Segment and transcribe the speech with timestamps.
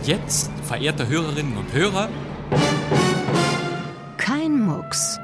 [0.00, 2.08] Und jetzt, verehrte Hörerinnen und Hörer,
[4.16, 5.18] Kein Mucks.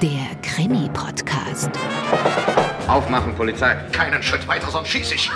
[0.00, 1.68] Der Krimi-Podcast.
[2.86, 3.74] Aufmachen, Polizei.
[3.92, 5.30] Keinen Schritt weiter, sonst schieße ich.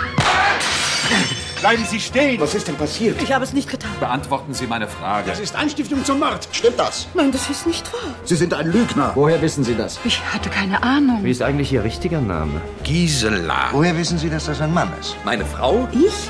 [1.61, 2.41] Bleiben Sie stehen!
[2.41, 3.21] Was ist denn passiert?
[3.21, 3.91] Ich habe es nicht getan.
[3.99, 5.29] Beantworten Sie meine Frage.
[5.29, 6.47] Das ist Anstiftung zum Mord.
[6.51, 7.07] Stimmt das?
[7.13, 8.15] Nein, das ist nicht wahr.
[8.23, 9.11] Sie sind ein Lügner.
[9.13, 9.99] Woher wissen Sie das?
[10.05, 11.19] Ich hatte keine Ahnung.
[11.23, 12.61] Wie ist eigentlich Ihr richtiger Name?
[12.83, 13.69] Gisela.
[13.73, 15.15] Woher wissen Sie, dass das ein Mann ist?
[15.23, 15.87] Meine Frau?
[15.91, 16.29] Ich?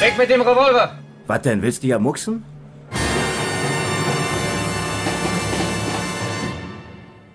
[0.00, 0.98] Weg mit dem Revolver!
[1.26, 2.42] Was denn, willst du ja mucksen?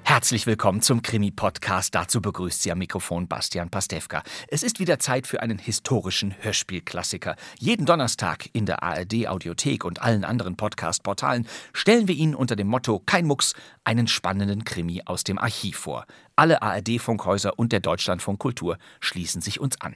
[0.01, 1.93] Herzlich willkommen zum Krimi-Podcast.
[1.93, 4.23] Dazu begrüßt Sie am Mikrofon Bastian Pastewka.
[4.47, 7.35] Es ist wieder Zeit für einen historischen Hörspielklassiker.
[7.59, 12.99] Jeden Donnerstag in der ARD-Audiothek und allen anderen Podcast-Portalen stellen wir Ihnen unter dem Motto
[13.05, 13.53] Kein Mucks
[13.83, 16.07] einen spannenden Krimi aus dem Archiv vor.
[16.35, 19.95] Alle ARD-Funkhäuser und der Deutschlandfunk Kultur schließen sich uns an.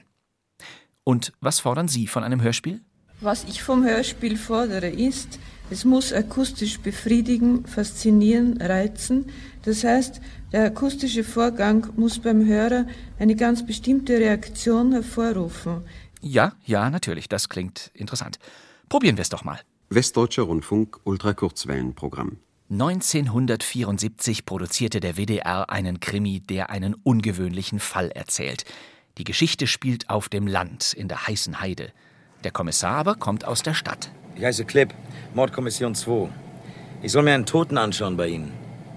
[1.10, 2.82] Und was fordern Sie von einem Hörspiel?
[3.20, 9.26] Was ich vom Hörspiel fordere, ist, es muss akustisch befriedigen, faszinieren, reizen.
[9.64, 10.20] Das heißt,
[10.52, 12.86] der akustische Vorgang muss beim Hörer
[13.18, 15.82] eine ganz bestimmte Reaktion hervorrufen.
[16.20, 18.38] Ja, ja, natürlich, das klingt interessant.
[18.88, 19.58] Probieren wir es doch mal.
[19.88, 22.36] Westdeutscher Rundfunk Ultrakurzwellenprogramm.
[22.70, 28.64] 1974 produzierte der WDR einen Krimi, der einen ungewöhnlichen Fall erzählt.
[29.20, 31.92] Die Geschichte spielt auf dem Land, in der heißen Heide.
[32.42, 34.10] Der Kommissar aber kommt aus der Stadt.
[34.34, 34.94] Ich heiße Klipp,
[35.34, 36.30] Mordkommission 2.
[37.02, 38.50] Ich soll mir einen Toten anschauen bei Ihnen.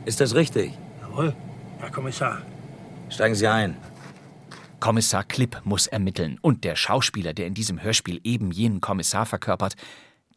[0.06, 0.72] Ist das richtig?
[1.02, 1.36] Jawohl,
[1.80, 2.42] Herr Kommissar.
[3.10, 3.76] Steigen Sie ein.
[4.80, 6.40] Kommissar Klipp muss ermitteln.
[6.42, 9.74] Und der Schauspieler, der in diesem Hörspiel eben jenen Kommissar verkörpert,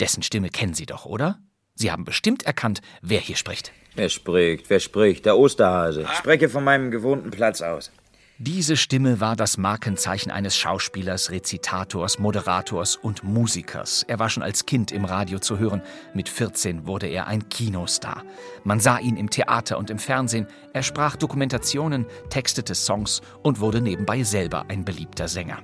[0.00, 1.38] dessen Stimme kennen Sie doch, oder?
[1.76, 3.70] Sie haben bestimmt erkannt, wer hier spricht.
[3.94, 4.68] Wer spricht?
[4.68, 5.26] Wer spricht?
[5.26, 6.02] Der Osterhase.
[6.02, 7.92] Ich spreche von meinem gewohnten Platz aus.
[8.38, 14.04] Diese Stimme war das Markenzeichen eines Schauspielers, Rezitators, Moderators und Musikers.
[14.06, 15.80] Er war schon als Kind im Radio zu hören.
[16.12, 18.24] Mit 14 wurde er ein Kinostar.
[18.62, 20.46] Man sah ihn im Theater und im Fernsehen.
[20.74, 25.60] Er sprach Dokumentationen, textete Songs und wurde nebenbei selber ein beliebter Sänger.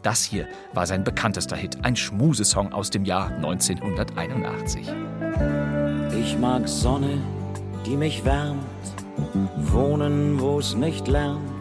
[0.00, 4.86] Das hier war sein bekanntester Hit, ein Schmusesong aus dem Jahr 1981.
[6.18, 7.20] Ich mag Sonne,
[7.84, 8.64] die mich wärmt.
[9.56, 11.57] Wohnen, wo es nicht lärmt.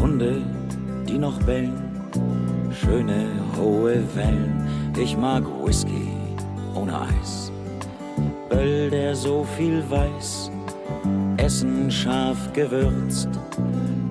[0.00, 0.42] Hunde,
[1.06, 1.90] die noch bellen.
[2.72, 4.66] Schöne, hohe Wellen.
[4.98, 6.08] Ich mag Whisky
[6.74, 7.52] ohne Eis.
[8.50, 10.50] Öl, der so viel weiß.
[11.36, 13.28] Essen scharf gewürzt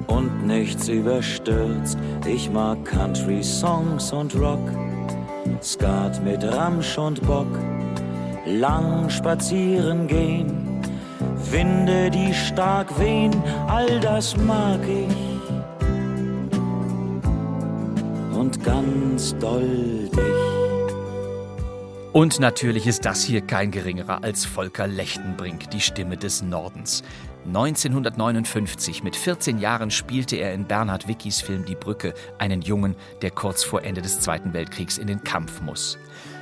[0.08, 1.98] und nichts überstürzt.
[2.26, 4.68] Ich mag Country-Songs und Rock.
[5.62, 7.48] Skat mit Ramsch und Bock.
[8.46, 10.82] Lang spazieren gehen.
[11.52, 13.36] Winde, die stark wehen,
[13.68, 15.29] all das mag ich.
[18.50, 20.40] Und ganz doll dich.
[22.14, 27.04] Und natürlich ist das hier kein geringerer als Volker Lechtenbrink, die Stimme des Nordens.
[27.46, 33.30] 1959, mit 14 Jahren, spielte er in Bernhard Wickis Film Die Brücke einen Jungen, der
[33.30, 36.00] kurz vor Ende des Zweiten Weltkriegs in den Kampf muss.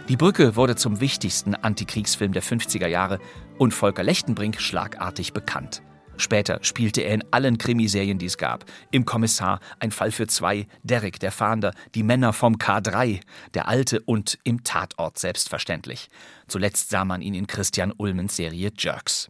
[0.08, 3.20] Die Brücke wurde zum wichtigsten Antikriegsfilm der 50er Jahre
[3.58, 5.82] und Volker Lechtenbrink schlagartig bekannt.
[6.18, 8.66] Später spielte er in allen Krimiserien, die es gab.
[8.92, 13.22] Im Kommissar, Ein Fall für zwei, Derek, der Fahnder, Die Männer vom K3,
[13.54, 16.10] Der Alte und im Tatort selbstverständlich.
[16.48, 19.30] Zuletzt sah man ihn in Christian Ulmens Serie Jerks.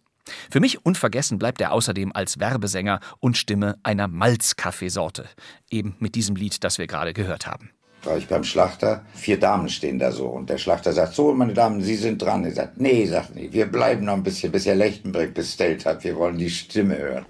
[0.50, 5.26] Für mich unvergessen bleibt er außerdem als Werbesänger und Stimme einer Malzkaffeesorte.
[5.70, 7.72] Eben mit diesem Lied, das wir gerade gehört haben.
[8.04, 9.04] War ich beim Schlachter.
[9.14, 10.28] Vier Damen stehen da so.
[10.28, 12.44] Und der Schlachter sagt, so, meine Damen, Sie sind dran.
[12.46, 16.04] Er sagt, nee, sagt nee, wir bleiben noch ein bisschen, bis Herr Lechtenbrink bestellt hat.
[16.04, 17.26] Wir wollen die Stimme hören.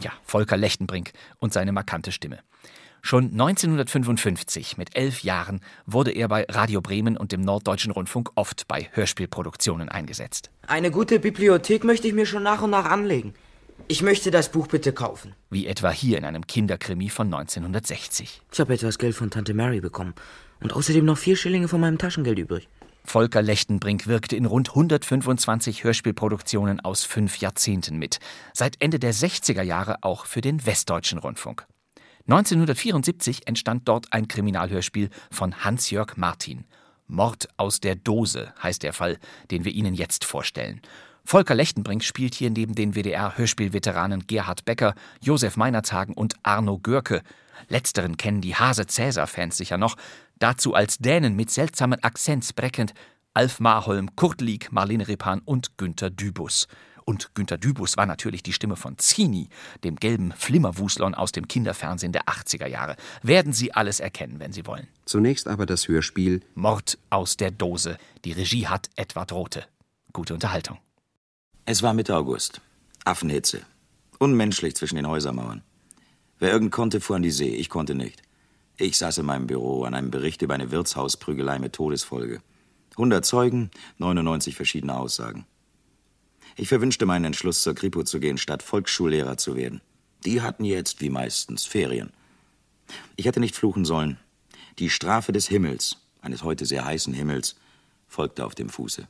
[0.00, 2.38] Ja, Volker Lechtenbrink und seine markante Stimme.
[3.02, 8.68] Schon 1955, mit elf Jahren, wurde er bei Radio Bremen und dem Norddeutschen Rundfunk oft
[8.68, 10.50] bei Hörspielproduktionen eingesetzt.
[10.66, 13.32] Eine gute Bibliothek möchte ich mir schon nach und nach anlegen.
[13.88, 15.34] Ich möchte das Buch bitte kaufen.
[15.50, 18.42] Wie etwa hier in einem Kinderkrimi von 1960.
[18.52, 20.14] Ich habe etwas Geld von Tante Mary bekommen.
[20.60, 22.68] Und außerdem noch vier Schillinge von meinem Taschengeld übrig.
[23.04, 28.18] Volker Lechtenbrink wirkte in rund 125 Hörspielproduktionen aus fünf Jahrzehnten mit.
[28.52, 31.66] Seit Ende der 60er Jahre auch für den Westdeutschen Rundfunk.
[32.28, 36.64] 1974 entstand dort ein Kriminalhörspiel von Hans-Jörg Martin.
[37.08, 39.18] Mord aus der Dose heißt der Fall,
[39.50, 40.80] den wir Ihnen jetzt vorstellen.
[41.30, 47.22] Volker Lechtenbrink spielt hier neben den WDR-Hörspielveteranen Gerhard Becker, Josef Meinerzagen und Arno Görke.
[47.68, 49.94] Letzteren kennen die Hase-Cäsar-Fans sicher noch.
[50.40, 52.94] Dazu als Dänen mit seltsamen Akzent sprechend
[53.32, 56.66] Alf Marholm, Kurt Lieck, Marlene Repan und Günter Dübus.
[57.04, 59.50] Und Günter Dübus war natürlich die Stimme von Zini,
[59.84, 62.96] dem gelben Flimmerwuslon aus dem Kinderfernsehen der 80er Jahre.
[63.22, 64.88] Werden Sie alles erkennen, wenn Sie wollen.
[65.04, 67.98] Zunächst aber das Hörspiel Mord aus der Dose.
[68.24, 69.64] Die Regie hat Edward Rote.
[70.12, 70.78] Gute Unterhaltung.
[71.72, 72.60] Es war Mitte August.
[73.04, 73.60] Affenhitze.
[74.18, 75.62] Unmenschlich zwischen den Häusermauern.
[76.40, 77.54] Wer irgend konnte, fuhr an die See.
[77.54, 78.22] Ich konnte nicht.
[78.76, 82.42] Ich saß in meinem Büro an einem Bericht über eine Wirtshausprügelei mit Todesfolge.
[82.94, 85.46] 100 Zeugen, 99 verschiedene Aussagen.
[86.56, 89.80] Ich verwünschte meinen Entschluss, zur Kripo zu gehen, statt Volksschullehrer zu werden.
[90.24, 92.10] Die hatten jetzt, wie meistens, Ferien.
[93.14, 94.18] Ich hätte nicht fluchen sollen.
[94.80, 97.54] Die Strafe des Himmels, eines heute sehr heißen Himmels,
[98.08, 99.06] folgte auf dem Fuße.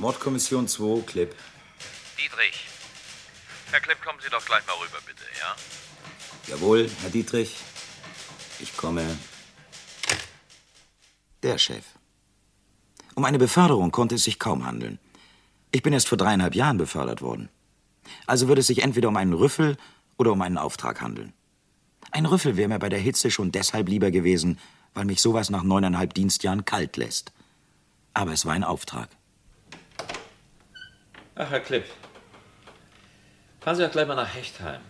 [0.00, 1.34] Mordkommission 2, Klipp.
[2.18, 2.66] Dietrich.
[3.70, 6.54] Herr Klipp, kommen Sie doch gleich mal rüber, bitte, ja?
[6.54, 7.54] Jawohl, Herr Dietrich.
[8.60, 9.04] Ich komme.
[11.42, 11.84] Der Chef.
[13.14, 14.98] Um eine Beförderung konnte es sich kaum handeln.
[15.70, 17.50] Ich bin erst vor dreieinhalb Jahren befördert worden.
[18.26, 19.76] Also würde es sich entweder um einen Rüffel
[20.16, 21.34] oder um einen Auftrag handeln.
[22.10, 24.58] Ein Rüffel wäre mir bei der Hitze schon deshalb lieber gewesen,
[24.94, 27.32] weil mich sowas nach neuneinhalb Dienstjahren kalt lässt.
[28.14, 29.10] Aber es war ein Auftrag.
[31.42, 31.86] Ach, Herr Klipp.
[33.62, 34.82] Fahren Sie doch gleich mal nach Hechtheim.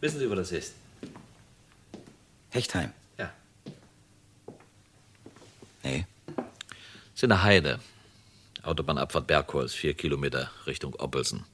[0.00, 0.76] Wissen Sie, wo das ist?
[2.50, 2.92] Hechtheim?
[3.18, 3.32] Ja.
[5.82, 6.06] Nee.
[7.12, 7.80] ist in der Heide.
[8.62, 11.44] Autobahnabfahrt Bergholz, vier Kilometer Richtung Oppelsen.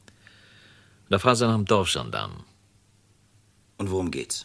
[1.08, 2.44] Da fahren Sie nach dem Dorfgendarmen.
[3.78, 4.44] Und worum geht's?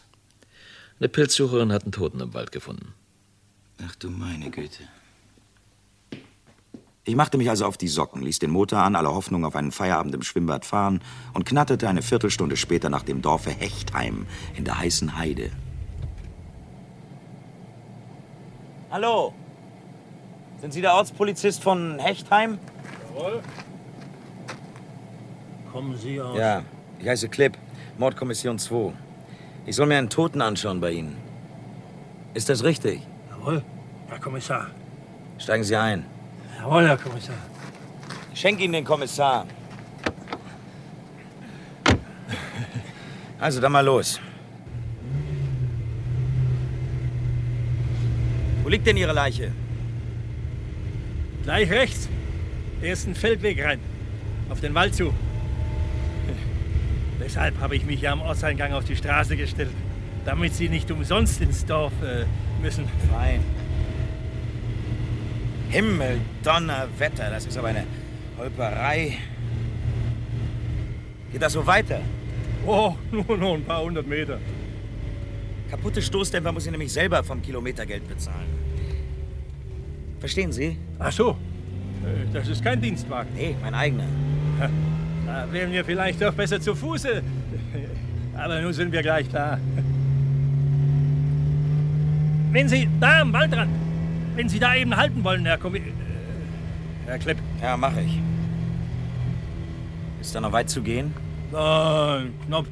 [0.98, 2.94] Eine Pilzsucherin hat einen Toten im Wald gefunden.
[3.84, 4.88] Ach du meine Güte.
[7.10, 9.72] Ich machte mich also auf die Socken, ließ den Motor an, aller Hoffnung auf einen
[9.72, 11.00] Feierabend im Schwimmbad fahren
[11.34, 15.50] und knatterte eine Viertelstunde später nach dem Dorfe Hechtheim in der heißen Heide.
[18.92, 19.34] Hallo?
[20.60, 22.60] Sind Sie der Ortspolizist von Hechtheim?
[23.12, 23.40] Jawohl.
[25.72, 26.38] Kommen Sie aus?
[26.38, 26.62] Ja,
[27.00, 27.58] ich heiße Klipp,
[27.98, 28.92] Mordkommission 2.
[29.66, 31.16] Ich soll mir einen Toten anschauen bei Ihnen.
[32.34, 33.02] Ist das richtig?
[33.30, 33.64] Jawohl,
[34.06, 34.68] Herr Kommissar.
[35.38, 36.19] Steigen Sie ein.
[36.62, 37.36] Jawohl, Herr Kommissar.
[38.34, 39.46] Schenk Ihnen den Kommissar.
[43.38, 44.20] Also, dann mal los.
[48.62, 49.52] Wo liegt denn Ihre Leiche?
[51.44, 52.10] Gleich rechts.
[52.82, 53.80] Ersten Feldweg rein.
[54.50, 55.14] Auf den Wald zu.
[57.20, 59.70] Deshalb habe ich mich ja am Ortseingang auf die Straße gestellt.
[60.26, 62.26] Damit Sie nicht umsonst ins Dorf äh,
[62.62, 62.84] müssen.
[63.10, 63.42] Fein.
[65.70, 67.84] Himmel, Donnerwetter, das ist aber eine
[68.36, 69.18] Holperei.
[71.32, 72.00] Geht das so weiter?
[72.66, 74.38] Oh, nur noch ein paar hundert Meter.
[75.70, 78.48] Kaputte Stoßdämpfer muss ich nämlich selber vom Kilometergeld bezahlen.
[80.18, 80.76] Verstehen Sie?
[80.98, 81.30] Ach so.
[82.04, 83.30] Äh, Das ist kein Dienstwagen.
[83.34, 84.06] Nee, mein eigener.
[85.26, 87.22] Da wären wir vielleicht doch besser zu Fuße.
[88.36, 89.58] Aber nun sind wir gleich da.
[92.52, 93.70] Wenn Sie da am Waldrand,
[94.40, 95.80] wenn Sie da eben halten wollen, Herr Kommi...
[95.80, 95.92] äh,
[97.04, 97.36] Herr Klipp.
[97.60, 98.18] Ja, mache ich.
[100.22, 101.12] Ist da noch weit zu gehen?
[101.52, 102.64] Nein, knapp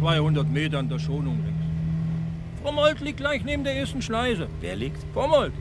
[0.00, 1.64] 200 Meter an der Schonung links.
[2.60, 4.48] Frommold liegt gleich neben der ersten Schneise.
[4.60, 4.98] Wer liegt?
[5.14, 5.52] Frommold.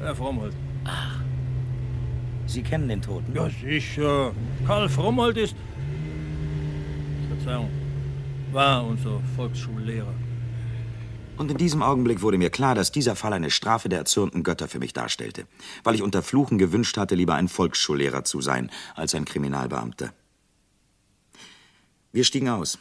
[0.00, 0.54] Herr Frommold.
[2.46, 3.32] Sie kennen den Toten?
[3.36, 4.32] Ja, sicher.
[4.66, 5.54] Karl Frommold ist...
[7.28, 7.70] Verzeihung.
[8.50, 10.14] War unser Volksschullehrer.
[11.38, 14.68] Und in diesem Augenblick wurde mir klar, dass dieser Fall eine Strafe der erzürnten Götter
[14.68, 15.46] für mich darstellte,
[15.82, 20.12] weil ich unter Fluchen gewünscht hatte, lieber ein Volksschullehrer zu sein, als ein Kriminalbeamter.
[22.12, 22.78] Wir stiegen aus.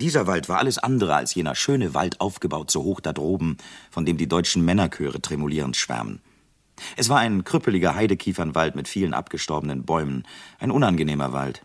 [0.00, 3.58] Dieser Wald war alles andere als jener schöne Wald aufgebaut so hoch da droben,
[3.90, 6.22] von dem die deutschen Männerchöre tremulierend schwärmen.
[6.96, 10.26] Es war ein krüppeliger Heidekiefernwald mit vielen abgestorbenen Bäumen,
[10.58, 11.64] ein unangenehmer Wald.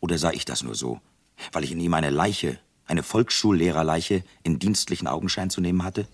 [0.00, 1.00] Oder sah ich das nur so,
[1.52, 6.06] weil ich in ihm eine Leiche, eine Volksschullehrerleiche, in dienstlichen Augenschein zu nehmen hatte?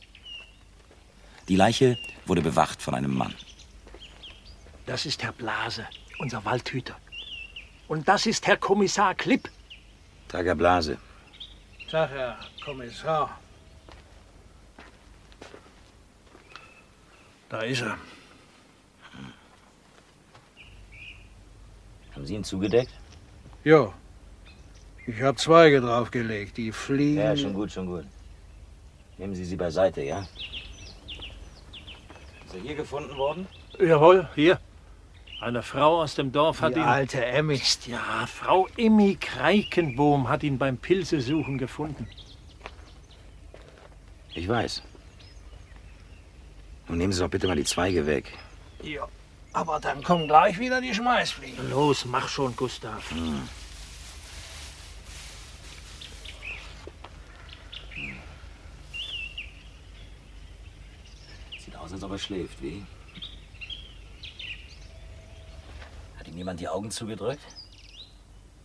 [1.49, 3.35] Die Leiche wurde bewacht von einem Mann.
[4.87, 5.87] Das ist Herr Blase,
[6.19, 6.97] unser Waldhüter.
[7.89, 9.51] Und das ist Herr Kommissar Klipp.
[10.29, 10.99] Tag, Herr Blase.
[11.91, 13.39] Tag, Herr Kommissar.
[17.49, 17.99] Da ist er.
[22.15, 22.93] Haben Sie ihn zugedeckt?
[23.65, 23.93] Ja.
[25.07, 26.57] Ich habe Zweige draufgelegt.
[26.57, 27.21] Die fliegen.
[27.21, 28.05] Ja, schon gut, schon gut.
[29.19, 30.21] Nehmen Sie sie beiseite, ja?
[32.47, 33.47] Ist er hier gefunden worden?
[33.79, 34.59] Jawohl, hier.
[35.41, 36.85] Eine Frau aus dem Dorf hat Die ihn.
[36.87, 37.57] alte Emmy.
[37.59, 42.07] Psst, Ja, Frau Emmy Kreikenbohm hat ihn beim Pilzesuchen gefunden.
[44.35, 44.83] Ich weiß.
[46.89, 48.33] Nun nehmen Sie doch bitte mal die Zweige weg.
[48.83, 49.07] Ja,
[49.53, 51.71] aber dann kommen gleich wieder die Schmeißfliegen.
[51.71, 53.11] Los, mach schon, Gustav.
[53.11, 53.49] Hm.
[61.81, 62.83] Aus, als ob er schläft, wie?
[66.19, 67.41] Hat ihm jemand die Augen zugedrückt?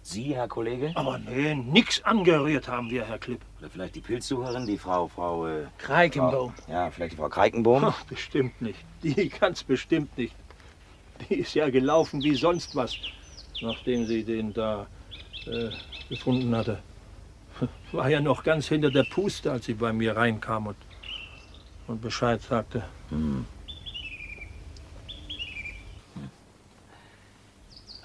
[0.01, 0.91] Sie, Herr Kollege?
[0.93, 3.41] Aber nee, nix angerührt haben wir, Herr Klipp.
[3.60, 5.48] Oder vielleicht die Pilzsucherin, die Frau, Frau...
[5.48, 6.53] Äh, Kreikenbaum.
[6.53, 7.86] Frau, ja, vielleicht die Frau Kreikenbaum.
[7.86, 8.77] Ach, bestimmt nicht.
[9.01, 10.36] Die ganz bestimmt nicht.
[11.27, 12.95] Die ist ja gelaufen wie sonst was,
[13.62, 14.86] nachdem sie den da
[15.48, 15.69] äh,
[16.10, 16.84] gefunden hatte.
[17.91, 20.77] War ja noch ganz hinter der Puste, als sie bei mir reinkam und,
[21.87, 22.83] und Bescheid sagte.
[23.09, 23.45] Hm.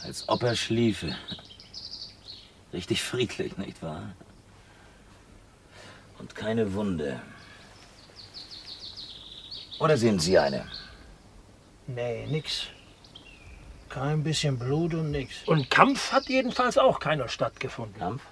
[0.02, 1.14] Als ob er schliefe.
[2.72, 4.14] Richtig friedlich, nicht wahr?
[6.18, 7.20] Und keine Wunde.
[9.78, 10.66] Oder sehen Sie eine?
[11.86, 12.66] Nee, nix.
[13.88, 15.46] Kein bisschen Blut und nix.
[15.46, 17.98] Und Kampf hat jedenfalls auch keiner stattgefunden.
[17.98, 18.22] Kampf?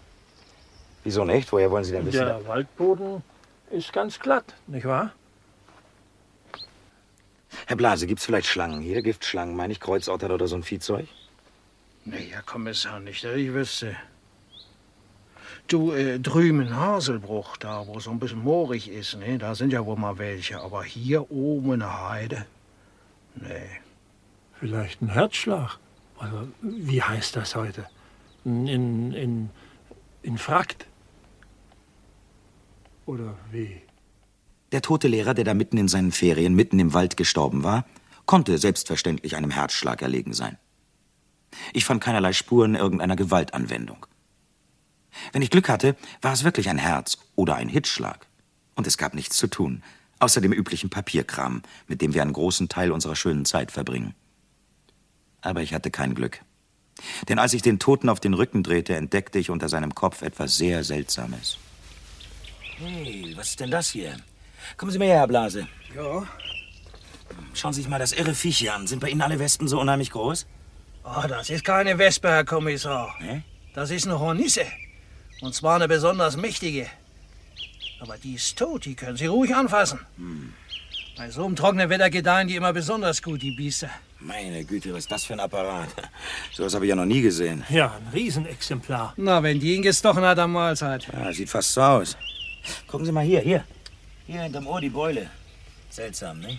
[1.04, 1.50] Wieso nicht?
[1.52, 2.26] Woher wollen Sie denn wissen?
[2.26, 3.22] Der Waldboden
[3.70, 5.12] ist ganz glatt, nicht wahr?
[7.68, 9.02] Herr Blase, gibt's vielleicht Schlangen hier?
[9.02, 11.06] Giftschlangen, meine ich, Kreuzotter oder so ein Viehzeug?
[12.06, 13.94] Nee, Herr Kommissar, nicht, dass ich wüsste.
[15.66, 19.54] Du, äh, drüben in Haselbruch, da wo es so ein bisschen moorig ist, ne, da
[19.54, 20.58] sind ja wohl mal welche.
[20.62, 22.46] Aber hier oben in der Heide,
[23.34, 23.68] nee.
[24.58, 25.76] Vielleicht ein Herzschlag.
[26.18, 27.86] Also, wie heißt das heute?
[28.46, 29.50] In, in,
[30.22, 30.86] in Frakt.
[33.04, 33.82] Oder wie?
[34.72, 37.86] Der tote Lehrer, der da mitten in seinen Ferien, mitten im Wald gestorben war,
[38.26, 40.58] konnte selbstverständlich einem Herzschlag erlegen sein.
[41.72, 44.06] Ich fand keinerlei Spuren irgendeiner Gewaltanwendung.
[45.32, 48.26] Wenn ich Glück hatte, war es wirklich ein Herz oder ein Hitzschlag.
[48.74, 49.82] Und es gab nichts zu tun,
[50.18, 54.14] außer dem üblichen Papierkram, mit dem wir einen großen Teil unserer schönen Zeit verbringen.
[55.40, 56.40] Aber ich hatte kein Glück.
[57.28, 60.56] Denn als ich den Toten auf den Rücken drehte, entdeckte ich unter seinem Kopf etwas
[60.56, 61.58] sehr Seltsames.
[62.76, 64.16] Hey, was ist denn das hier?
[64.76, 65.66] Kommen Sie mal her, Herr Blase.
[65.94, 66.26] Ja.
[67.54, 68.86] Schauen Sie sich mal das irre Viech hier an.
[68.86, 70.46] Sind bei Ihnen alle Wespen so unheimlich groß?
[71.04, 73.14] Ah, das ist keine Wespe, Herr Kommissar.
[73.20, 73.42] Nee?
[73.74, 74.66] Das ist eine Hornisse.
[75.40, 76.86] Und zwar eine besonders mächtige.
[78.00, 80.00] Aber die ist tot, die können Sie ruhig anfassen.
[80.16, 80.52] Hm.
[81.16, 83.90] Bei so einem trockenen Wetter gedeihen die immer besonders gut, die Biester.
[84.20, 85.88] Meine Güte, was ist das für ein Apparat?
[86.52, 87.64] So was habe ich ja noch nie gesehen.
[87.68, 89.14] Ja, ein Riesenexemplar.
[89.16, 91.08] Na, wenn die ihn gestochen hat, am Mahlzeit.
[91.12, 92.16] Ja, sieht fast so aus.
[92.86, 93.64] Gucken Sie mal hier, hier.
[94.28, 95.30] Hier hinterm Ohr die Beule.
[95.88, 96.58] Seltsam, ne?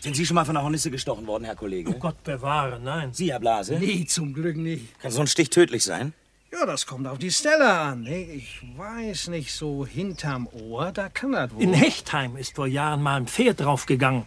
[0.00, 1.90] Sind Sie schon mal von einer Hornisse gestochen worden, Herr Kollege?
[1.94, 3.12] Oh Gott bewahre, nein.
[3.12, 3.76] Sie, Herr Blase?
[3.78, 4.98] Nee, zum Glück nicht.
[5.00, 6.12] Kann so ein Stich tödlich sein?
[6.52, 8.02] Ja, das kommt auf die Stelle an.
[8.02, 8.18] ne?
[8.24, 11.62] Ich weiß nicht, so hinterm Ohr, da kann das wohl.
[11.62, 14.24] In Hechtheim ist vor Jahren mal ein Pferd draufgegangen.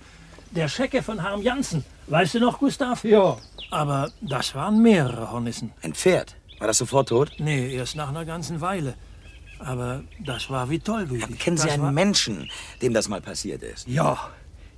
[0.51, 1.83] Der Schecke von Harm Jansen.
[2.07, 3.03] Weißt du noch, Gustav?
[3.03, 3.37] Ja.
[3.69, 5.73] Aber das waren mehrere Hornissen.
[5.81, 6.37] Ein Pferd?
[6.59, 7.33] War das sofort tot?
[7.37, 8.93] Nee, erst nach einer ganzen Weile.
[9.59, 11.37] Aber das war wie tollwütig.
[11.37, 11.91] Kennen Sie das einen war...
[11.91, 12.49] Menschen,
[12.81, 13.87] dem das mal passiert ist?
[13.87, 14.29] Ja,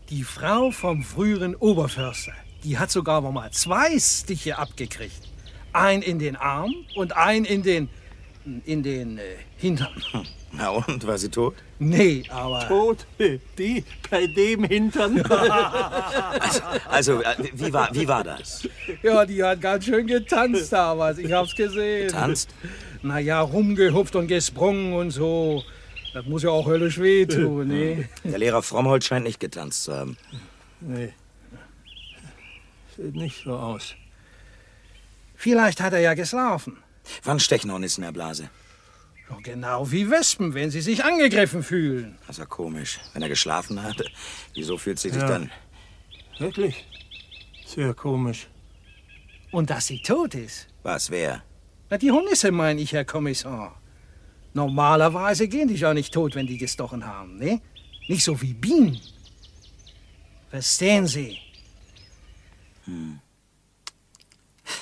[0.10, 2.34] die Frau vom früheren Oberförster,
[2.64, 5.30] die hat sogar mal zwei Stiche abgekriegt.
[5.74, 7.90] Ein in den Arm und ein in den.
[8.66, 9.22] in den äh,
[9.58, 9.94] Hintern.
[10.52, 11.56] Na und, war sie tot?
[11.80, 12.68] Nee, aber.
[12.68, 13.06] Tot?
[13.58, 15.24] Die bei dem Hintern?
[16.42, 18.68] Also, also äh, wie, war, wie war das?
[19.02, 21.18] Ja, die hat ganz schön getanzt damals.
[21.20, 22.08] Ich hab's gesehen.
[22.08, 22.50] Getanzt?
[23.04, 25.64] Na ja, rumgehupft und gesprungen und so.
[26.14, 28.10] Das muss ja auch höllisch wehtun, ne?
[28.24, 30.18] Der Lehrer Frommholt scheint nicht getanzt zu haben.
[30.82, 31.14] Nee.
[32.98, 33.96] Sieht nicht so aus.
[35.36, 36.78] Vielleicht hat er ja geschlafen.
[37.24, 38.50] Wann stechen Hornissen, Herr Blase?
[39.30, 42.18] Ja, genau wie Wespen, wenn sie sich angegriffen fühlen.
[42.28, 43.00] Das ist ja komisch.
[43.14, 44.04] Wenn er geschlafen hat,
[44.54, 45.28] wieso fühlt sie sich Ja.
[45.28, 45.50] dann?
[46.38, 46.86] Wirklich?
[47.66, 48.48] Sehr komisch.
[49.52, 50.68] Und dass sie tot ist.
[50.84, 51.42] Was, wer?
[51.92, 53.78] Na, die Hornisse meine ich, Herr Kommissar.
[54.54, 57.62] Normalerweise gehen die ja nicht tot, wenn die gestochen haben, ne?
[58.08, 59.02] Nicht so wie Bienen.
[60.50, 61.38] Verstehen Sie?
[62.86, 63.20] Hm.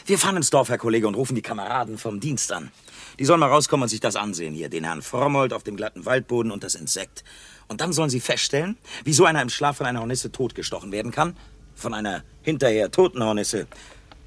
[0.05, 2.71] Wir fahren ins Dorf, Herr Kollege, und rufen die Kameraden vom Dienst an.
[3.17, 4.69] Die sollen mal rauskommen und sich das ansehen hier.
[4.69, 7.23] Den Herrn Frommold auf dem glatten Waldboden und das Insekt.
[7.67, 11.35] Und dann sollen sie feststellen, wieso einer im Schlaf von einer Hornisse totgestochen werden kann.
[11.73, 13.65] Von einer hinterher toten Hornisse.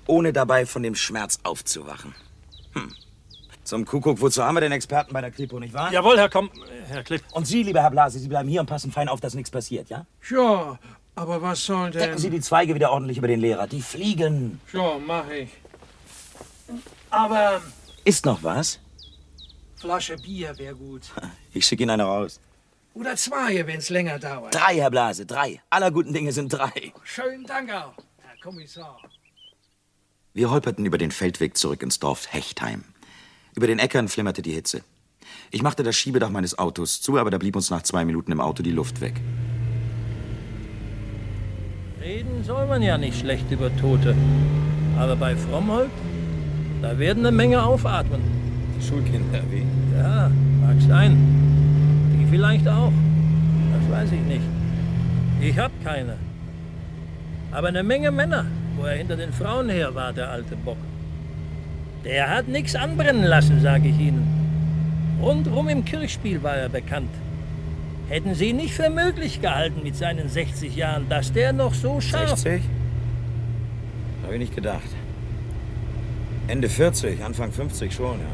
[0.08, 2.12] Ohne dabei von dem Schmerz aufzuwachen.
[2.74, 2.92] Hm.
[3.64, 5.92] Zum Kuckuck, wozu haben wir den Experten bei der Kripo, nicht wahr?
[5.92, 6.50] Jawohl, Herr Komm...
[6.88, 7.22] Herr Klipp.
[7.32, 9.88] Und Sie, lieber Herr Blase, Sie bleiben hier und passen fein auf, dass nichts passiert,
[9.88, 10.04] ja?
[10.30, 10.78] Ja,
[11.14, 12.02] aber was soll denn...
[12.02, 13.66] Decken Sie die Zweige wieder ordentlich über den Lehrer.
[13.66, 14.60] Die fliegen.
[14.72, 15.50] Ja, mach ich.
[17.10, 17.60] Aber
[18.04, 18.80] Ist noch was?
[19.76, 21.02] Flasche Bier wäre gut.
[21.54, 22.40] Ich schicke Ihnen eine raus.
[22.94, 24.54] Oder zwei, wenn's länger dauert.
[24.54, 25.60] Drei, Herr Blase, drei.
[25.70, 26.92] Aller guten Dinge sind drei.
[27.04, 28.98] Schönen Dank auch, Herr Kommissar.
[30.34, 32.84] Wir holperten über den Feldweg zurück ins Dorf Hechtheim.
[33.54, 34.82] Über den Äckern flimmerte die Hitze.
[35.50, 38.40] Ich machte das Schiebedach meines Autos zu, aber da blieb uns nach zwei Minuten im
[38.40, 39.20] Auto die Luft weg.
[42.00, 44.16] Reden soll man ja nicht schlecht über Tote.
[44.98, 45.90] Aber bei Frommholt,
[46.80, 48.22] da werden eine Menge aufatmen.
[48.80, 49.66] Schulkinder, wie?
[49.94, 50.30] Ja,
[50.62, 51.14] mag sein.
[52.18, 52.92] Die vielleicht auch.
[53.74, 54.44] Das weiß ich nicht.
[55.42, 56.16] Ich hab keine.
[57.50, 60.78] Aber eine Menge Männer, wo er hinter den Frauen her war, der alte Bock.
[62.04, 64.26] Der hat nichts anbrennen lassen, sage ich Ihnen.
[65.20, 67.10] Rundrum im Kirchspiel war er bekannt.
[68.08, 72.38] Hätten Sie nicht für möglich gehalten mit seinen 60 Jahren, dass der noch so scharf...
[72.38, 72.62] 60?
[74.24, 74.88] Habe ich nicht gedacht.
[76.48, 78.26] Ende 40, Anfang 50 schon, ja.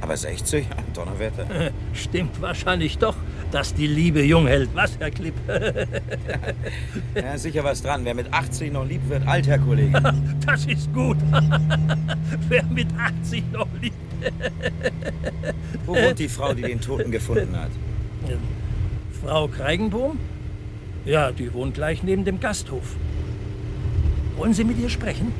[0.00, 0.66] Aber 60?
[0.92, 1.46] Donnerwetter.
[1.94, 3.16] Stimmt wahrscheinlich doch,
[3.54, 4.68] dass die Liebe jung hält.
[4.74, 5.34] Was, Herr Klipp?
[7.14, 8.04] ja, sicher was dran.
[8.04, 10.02] Wer mit 80 noch lieb wird, alt, Herr Kollege.
[10.44, 11.16] Das ist gut.
[12.48, 13.96] Wer mit 80 noch liebt.
[15.86, 17.70] Wo wohnt die Frau, die den Toten gefunden hat?
[19.22, 20.18] Frau Kreigenbohm?
[21.04, 22.96] Ja, die wohnt gleich neben dem Gasthof.
[24.36, 25.32] Wollen Sie mit ihr sprechen?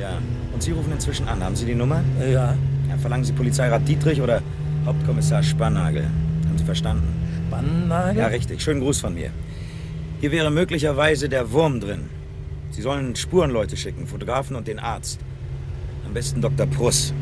[0.00, 0.18] Ja.
[0.54, 1.44] Und Sie rufen inzwischen an.
[1.44, 2.02] Haben Sie die Nummer?
[2.20, 2.54] Ja.
[2.88, 4.42] ja verlangen Sie Polizeirat Dietrich oder
[4.86, 6.04] Hauptkommissar Spannagel?
[6.04, 7.20] Haben Sie verstanden?
[7.50, 8.20] Spannagel?
[8.20, 8.62] Ja, richtig.
[8.62, 9.30] Schönen Gruß von mir.
[10.20, 12.08] Hier wäre möglicherweise der Wurm drin.
[12.70, 15.18] Sie sollen Spurenleute schicken, Fotografen und den Arzt.
[16.06, 16.66] Am besten Dr.
[16.66, 17.12] Pruss.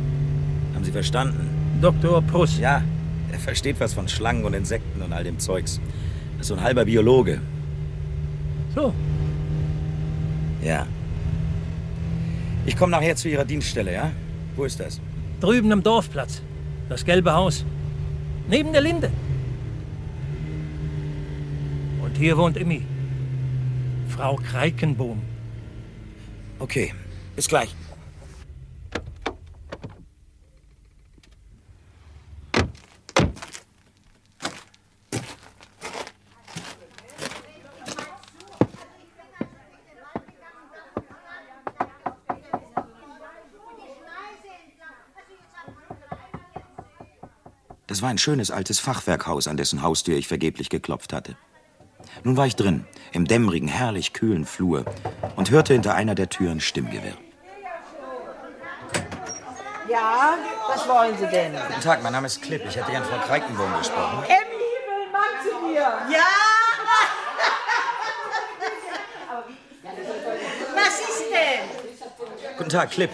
[0.74, 1.48] Haben Sie verstanden?
[1.80, 2.20] Dr.
[2.22, 2.58] Pruss?
[2.58, 2.82] Ja.
[3.32, 5.80] Er versteht was von Schlangen und Insekten und all dem Zeugs.
[6.32, 7.40] Das ist so ein halber Biologe.
[8.74, 8.92] So.
[10.62, 10.86] Ja.
[12.66, 14.10] Ich komme nachher zu Ihrer Dienststelle, ja?
[14.56, 15.00] Wo ist das?
[15.40, 16.42] Drüben am Dorfplatz.
[16.90, 17.64] Das gelbe Haus.
[18.48, 19.10] Neben der Linde.
[22.18, 22.82] Hier wohnt Emmy.
[24.08, 25.22] Frau Kreikenbohm.
[26.58, 26.92] Okay,
[27.36, 27.72] bis gleich.
[47.86, 51.36] Es war ein schönes altes Fachwerkhaus, an dessen Haustür ich vergeblich geklopft hatte.
[52.28, 54.84] Nun war ich drin, im dämmerigen, herrlich kühlen Flur
[55.36, 57.16] und hörte hinter einer der Türen Stimmgewirr.
[59.88, 60.36] Ja,
[60.68, 61.54] was wollen Sie denn?
[61.54, 62.60] Guten Tag, mein Name ist Klipp.
[62.68, 64.24] Ich hätte gern Frau Kreikenbohm gesprochen.
[64.24, 65.80] Im Himmel, Mann zu mir!
[65.80, 66.28] Ja!
[70.74, 72.58] was ist denn?
[72.58, 73.10] Guten Tag, Klipp.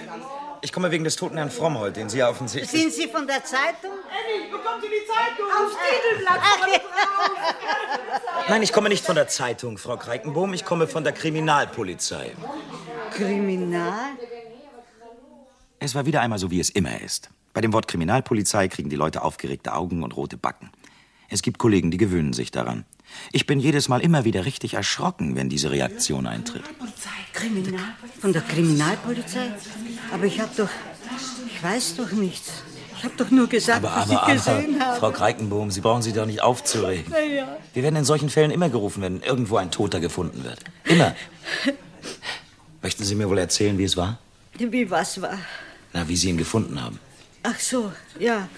[0.60, 2.82] Ich komme wegen des toten Herrn Frommholt, den Sie ja offensichtlich...
[2.82, 3.92] Sind Sie von der Zeitung?
[4.24, 5.46] Eddie, bekommt ihr die Zeitung?
[5.50, 8.48] Aufs Titelblatt vorne drauf.
[8.48, 10.54] Nein, ich komme nicht von der Zeitung, Frau Kreikenbohm.
[10.54, 12.32] Ich komme von der Kriminalpolizei.
[13.10, 14.12] Kriminal?
[15.78, 17.30] Es war wieder einmal so, wie es immer ist.
[17.52, 20.70] Bei dem Wort Kriminalpolizei kriegen die Leute aufgeregte Augen und rote Backen.
[21.28, 22.84] Es gibt Kollegen, die gewöhnen sich daran.
[23.32, 26.64] Ich bin jedes Mal immer wieder richtig erschrocken, wenn diese Reaktion eintritt.
[27.32, 27.80] Kriminal?
[28.20, 29.52] Von der Kriminalpolizei?
[30.12, 30.68] Aber ich hab doch.
[31.46, 32.62] Ich weiß doch nichts.
[33.04, 35.00] Ich hab doch nur gesagt, aber, was aber, ich gesehen aber, habe.
[35.00, 37.04] Frau Kreikenbohm, Sie brauchen sich doch nicht aufzuregen.
[37.10, 37.58] Na ja.
[37.74, 40.60] Wir werden in solchen Fällen immer gerufen, wenn irgendwo ein Toter gefunden wird.
[40.84, 41.14] Immer.
[42.80, 44.18] Möchten Sie mir wohl erzählen, wie es war?
[44.56, 45.36] Wie was war?
[45.92, 46.98] Na, wie Sie ihn gefunden haben.
[47.42, 48.48] Ach so, ja.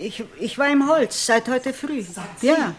[0.00, 2.02] Ich, ich war im Holz seit heute früh.
[2.42, 2.74] Ja.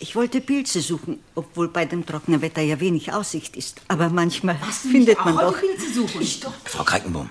[0.00, 3.80] Ich wollte Pilze suchen, obwohl bei dem trockenen Wetter ja wenig Aussicht ist.
[3.86, 5.56] Aber manchmal findet man doch.
[5.56, 6.20] Pilze suchen?
[6.20, 6.52] Ich doch.
[6.64, 7.30] Frau Kreikenbohm,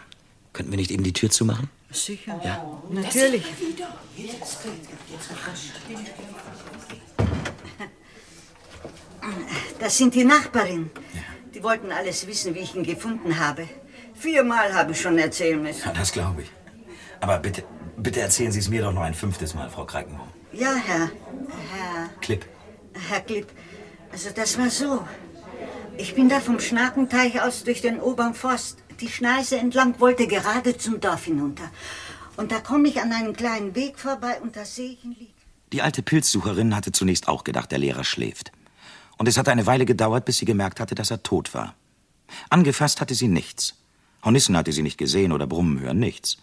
[0.53, 1.69] könnten wir nicht eben die Tür zumachen?
[1.91, 2.39] Sicher.
[2.43, 2.81] Ja.
[2.89, 3.43] Natürlich.
[9.79, 10.91] Das sind die Nachbarin.
[11.53, 13.67] Die wollten alles wissen, wie ich ihn gefunden habe.
[14.13, 15.81] Viermal habe ich schon erzählen müssen.
[15.85, 16.51] Ja, das glaube ich.
[17.21, 17.63] Aber bitte,
[17.97, 20.27] bitte erzählen Sie es mir doch noch ein fünftes Mal, Frau Kreikenbohm.
[20.51, 21.09] Ja, Herr.
[21.73, 22.09] Herr.
[22.21, 22.45] Klipp.
[23.09, 23.47] Herr Klipp.
[24.11, 25.05] Also, das war so.
[25.97, 30.77] Ich bin da vom Schnakenteich aus durch den oberen Forst die Schneise entlang, wollte gerade
[30.77, 31.69] zum Dorf hinunter.
[32.37, 35.33] Und da komme ich an einem kleinen Weg vorbei und da sehe ich ihn liegen.
[35.73, 38.51] Die alte Pilzsucherin hatte zunächst auch gedacht, der Lehrer schläft.
[39.17, 41.75] Und es hatte eine Weile gedauert, bis sie gemerkt hatte, dass er tot war.
[42.49, 43.75] Angefasst hatte sie nichts.
[44.23, 46.37] Hornissen hatte sie nicht gesehen oder Brummen hören, nichts.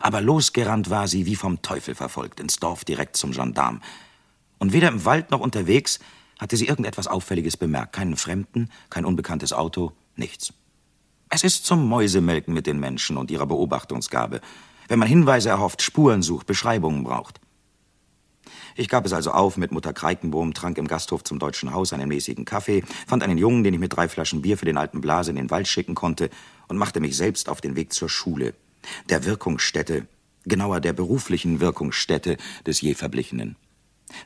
[0.00, 3.82] Aber losgerannt war sie, wie vom Teufel verfolgt, ins Dorf direkt zum Gendarm.
[4.58, 5.98] Und weder im Wald noch unterwegs
[6.38, 7.94] hatte sie irgendetwas Auffälliges bemerkt.
[7.94, 10.52] Keinen Fremden, kein unbekanntes Auto, nichts.
[11.34, 14.42] Es ist zum Mäusemelken mit den Menschen und ihrer Beobachtungsgabe,
[14.88, 17.40] wenn man Hinweise erhofft, Spuren sucht, Beschreibungen braucht.
[18.76, 22.08] Ich gab es also auf mit Mutter Kreikenbohm, trank im Gasthof zum Deutschen Haus einen
[22.08, 25.30] mäßigen Kaffee, fand einen Jungen, den ich mit drei Flaschen Bier für den alten Blase
[25.30, 26.28] in den Wald schicken konnte
[26.68, 28.52] und machte mich selbst auf den Weg zur Schule,
[29.08, 30.06] der Wirkungsstätte,
[30.44, 33.56] genauer der beruflichen Wirkungsstätte des je Verblichenen.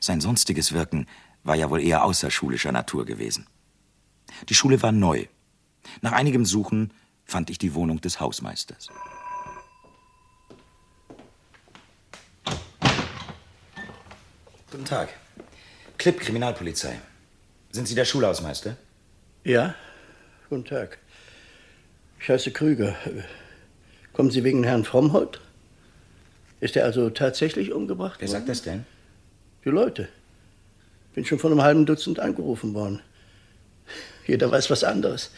[0.01, 1.07] Sein sonstiges Wirken
[1.45, 3.47] war ja wohl eher außerschulischer Natur gewesen.
[4.49, 5.27] Die Schule war neu.
[6.01, 6.91] Nach einigem Suchen
[7.25, 8.87] fand ich die Wohnung des Hausmeisters.
[14.71, 15.09] Guten Tag.
[15.97, 16.99] Klipp, Kriminalpolizei.
[17.71, 18.77] Sind Sie der Schulhausmeister?
[19.43, 19.75] Ja,
[20.49, 20.97] guten Tag.
[22.19, 22.95] Ich heiße Krüger.
[24.13, 25.39] Kommen Sie wegen Herrn Frommholt?
[26.59, 28.37] Ist er also tatsächlich umgebracht Wer worden?
[28.39, 28.85] sagt das denn?
[29.63, 30.09] Die Leute.
[31.13, 33.01] Bin schon von einem halben Dutzend angerufen worden.
[34.25, 35.31] Jeder weiß was anderes.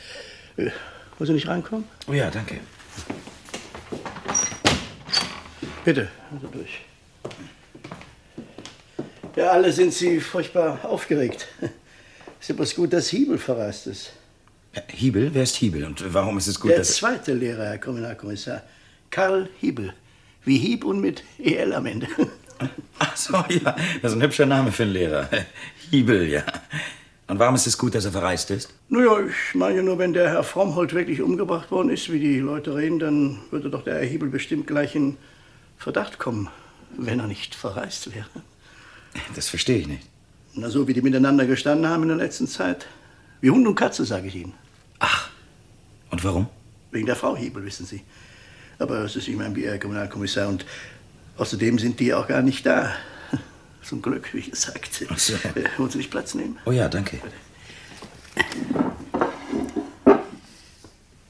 [0.58, 0.72] Äh,
[1.18, 1.86] Wollen Sie nicht reinkommen?
[2.08, 2.60] Oh ja, danke.
[5.84, 6.82] Bitte, also durch.
[9.36, 11.48] Ja, alle sind Sie furchtbar aufgeregt.
[12.40, 14.12] Ist ja bloß gut, dass Hiebel verreist ist.
[14.90, 15.34] Hiebel?
[15.34, 15.84] Wer ist Hiebel?
[15.86, 16.94] Und warum ist es gut, Der dass...
[16.96, 18.64] zweite Lehrer, Herr Kriminalkommissar.
[19.10, 19.94] Karl Hiebel.
[20.46, 22.08] Wie Hieb und mit EL am Ende.
[23.00, 23.76] Ach so, ja.
[24.02, 25.30] Das ist ein hübscher Name für einen Lehrer.
[25.90, 26.44] Hiebel, ja.
[27.30, 28.74] Und warum ist es gut, dass er verreist ist?
[28.90, 32.76] Naja, ich meine nur, wenn der Herr Frommholt wirklich umgebracht worden ist, wie die Leute
[32.76, 35.16] reden, dann würde doch der Herr Hiebel bestimmt gleich in
[35.78, 36.50] Verdacht kommen,
[36.98, 38.26] wenn er nicht verreist wäre.
[39.36, 40.08] Das verstehe ich nicht.
[40.56, 42.88] Na, so wie die miteinander gestanden haben in der letzten Zeit.
[43.42, 44.54] Wie Hund und Katze, sage ich Ihnen.
[46.10, 46.48] Und warum?
[46.90, 48.02] Wegen der Frau Hiebel, wissen Sie.
[48.80, 50.66] Aber es ist ich mein Bier, Herr Kriminalkommissar, und
[51.38, 52.92] außerdem sind die auch gar nicht da.
[53.90, 55.04] Zum Glück, wie gesagt.
[55.10, 55.34] Ach so.
[55.34, 56.60] Äh, Wollen Sie nicht Platz nehmen?
[56.66, 57.18] Oh ja, danke.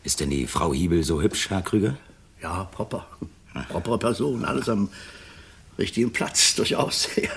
[0.04, 1.96] Ist denn die Frau Hiebel so hübsch, Herr Krüger?
[2.42, 3.08] Ja, proper.
[3.70, 4.90] Propere Person, alles am
[5.78, 7.08] richtigen Platz, durchaus.
[7.16, 7.30] Ja.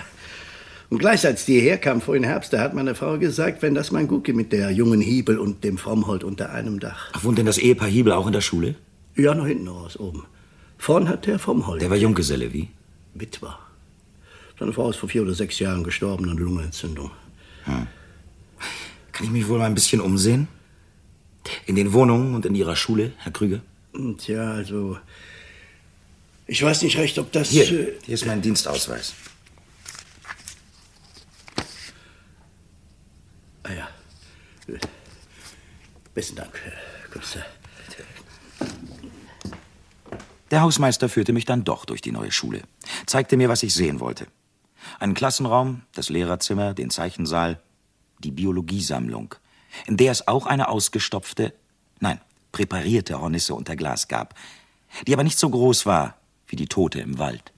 [0.91, 3.93] Und gleich als die herkam vor im Herbst, da hat meine Frau gesagt, wenn das
[3.93, 7.11] mal gut geht mit der jungen Hiebel und dem Frommholt unter einem Dach.
[7.13, 8.75] Ach, wohnt denn das Ehepaar Hiebel auch in der Schule?
[9.15, 10.25] Ja, noch hinten raus, oben.
[10.79, 11.81] Vorn hat der Frommholt.
[11.81, 12.69] Der war Junggeselle, wie?
[13.15, 13.57] Witwer.
[14.63, 17.11] Seine Frau ist vor vier oder sechs Jahren gestorben an Lungenentzündung.
[17.65, 17.89] Hm.
[19.11, 20.47] Kann ich mich wohl mal ein bisschen umsehen?
[21.67, 23.61] In den Wohnungen und in Ihrer Schule, Herr Krüger?
[24.19, 25.01] Tja, also.
[26.47, 27.49] Ich weiß nicht recht, ob das.
[27.49, 29.15] Hier, äh, hier ist mein Dienstausweis.
[33.65, 33.89] Ah ja.
[36.15, 37.43] Besten Dank, Herr Kommissar.
[40.53, 42.63] Der Hausmeister führte mich dann doch durch die neue Schule,
[43.07, 44.29] zeigte mir, was ich sehen wollte.
[44.99, 47.61] Einen Klassenraum, das Lehrerzimmer, den Zeichensaal,
[48.19, 49.35] die Biologiesammlung,
[49.87, 51.55] in der es auch eine ausgestopfte,
[52.01, 52.21] nein,
[52.53, 54.35] präparierte Hornisse unter Glas gab,
[55.07, 57.53] die aber nicht so groß war wie die Tote im Wald.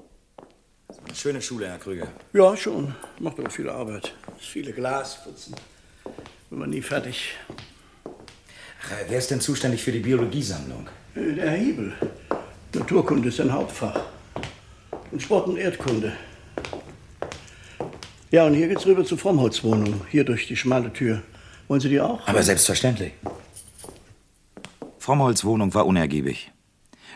[1.12, 2.08] Schöne Schule, Herr Krüger.
[2.32, 2.94] Ja, schon.
[3.18, 4.14] Macht aber viel Arbeit.
[4.38, 5.54] Viele Glasputzen.
[6.50, 7.34] Bin man nie fertig.
[8.04, 10.88] Ach, wer ist denn zuständig für die Biologiesammlung?
[11.14, 11.92] Der Herr Hiebel.
[12.72, 14.00] Naturkunde ist sein Hauptfach.
[15.10, 16.12] Und Sport und Erdkunde.
[18.30, 20.02] Ja, und hier geht's rüber zur Frommholzwohnung.
[20.10, 21.22] Hier durch die schmale Tür.
[21.68, 22.26] Wollen Sie die auch?
[22.26, 23.12] Aber selbstverständlich.
[24.98, 26.50] Frommholz Wohnung war unergiebig.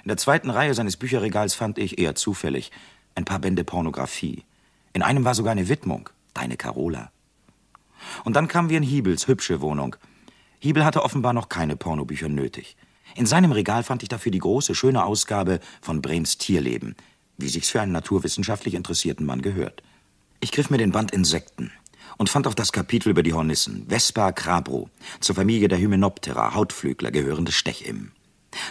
[0.04, 2.70] In der zweiten Reihe seines Bücherregals fand ich, eher zufällig,
[3.14, 4.44] ein paar Bände Pornografie.
[4.92, 7.10] In einem war sogar eine Widmung, Deine Carola.
[8.24, 9.96] Und dann kamen wir in Hiebels hübsche Wohnung.
[10.60, 12.76] Hiebel hatte offenbar noch keine Pornobücher nötig.
[13.16, 16.94] In seinem Regal fand ich dafür die große, schöne Ausgabe von Brems Tierleben,
[17.36, 19.82] wie sich's für einen naturwissenschaftlich interessierten Mann gehört.
[20.40, 21.72] Ich griff mir den Band Insekten
[22.16, 24.88] und fand auch das Kapitel über die Hornissen, Vespa crabro,
[25.20, 28.12] zur Familie der Hymenoptera, Hautflügler, gehörende Stechimmen.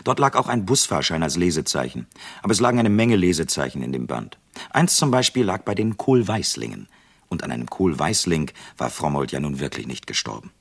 [0.03, 2.07] Dort lag auch ein Busfahrschein als Lesezeichen,
[2.41, 4.37] aber es lagen eine Menge Lesezeichen in dem Band.
[4.69, 6.87] Eins zum Beispiel lag bei den Kohlweißlingen.
[7.29, 10.51] Und an einem Kohlweißling war Frommold ja nun wirklich nicht gestorben.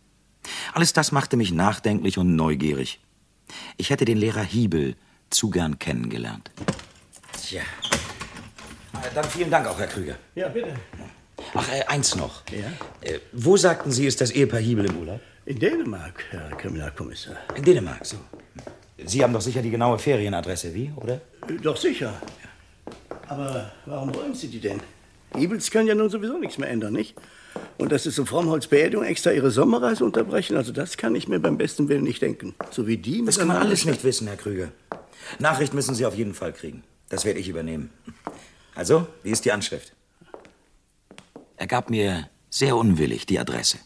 [0.75, 3.01] Alles das machte mich nachdenklich und neugierig.
[3.77, 4.97] Ich hätte den Lehrer Hiebel
[5.31, 6.51] zu gern kennengelernt.
[7.41, 7.63] Tja.
[9.03, 10.17] Äh, Dann vielen Dank auch, Herr Krüger.
[10.35, 10.75] Ja, bitte.
[11.55, 12.43] Ach, äh, eins noch.
[12.51, 13.09] Ja?
[13.09, 15.21] Äh, wo sagten Sie, ist das Ehepaar Hiebel im Urlaub?
[15.45, 17.37] In Dänemark, Herr Kriminalkommissar.
[17.55, 18.17] In Dänemark, so.
[19.05, 21.21] Sie haben doch sicher die genaue Ferienadresse, wie, oder?
[21.49, 22.15] Äh, Doch sicher.
[23.29, 24.81] Aber warum wollen Sie die denn?
[25.37, 27.15] Ibels können ja nun sowieso nichts mehr ändern, nicht?
[27.79, 31.39] Und dass Sie zum Frommholz Beerdigung extra Ihre Sommerreise unterbrechen, also das kann ich mir
[31.41, 32.55] beim besten Willen nicht denken.
[32.71, 34.69] So wie die Das kann man alles nicht wissen, Herr Krüger.
[35.39, 36.83] Nachricht müssen Sie auf jeden Fall kriegen.
[37.09, 37.91] Das werde ich übernehmen.
[38.77, 39.95] Also, wie ist die Anschrift?
[41.57, 43.79] Er gab mir sehr unwillig die Adresse.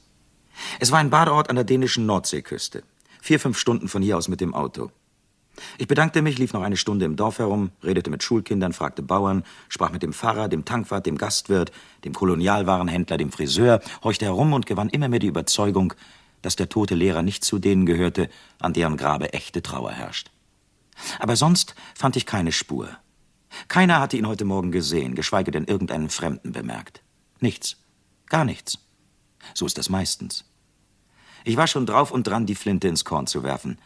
[0.81, 2.83] Es war ein Badeort an der dänischen Nordseeküste.
[3.23, 4.91] Vier, fünf Stunden von hier aus mit dem Auto.
[5.79, 9.45] Ich bedankte mich, lief noch eine Stunde im Dorf herum, redete mit Schulkindern, fragte Bauern,
[9.69, 11.71] sprach mit dem Pfarrer, dem Tankwart, dem Gastwirt,
[12.05, 15.95] dem Kolonialwarenhändler, dem Friseur, horchte herum und gewann immer mehr die Überzeugung,
[16.43, 20.31] dass der tote Lehrer nicht zu denen gehörte, an deren Grabe echte Trauer herrscht.
[21.19, 22.89] Aber sonst fand ich keine Spur.
[23.69, 27.03] Keiner hatte ihn heute Morgen gesehen, geschweige denn irgendeinen Fremden bemerkt.
[27.41, 27.77] Nichts.
[28.29, 28.79] Gar nichts.
[29.55, 30.45] So ist das meistens.
[31.45, 33.79] Ich war schon drauf und dran, die Flinte ins Korn zu werfen.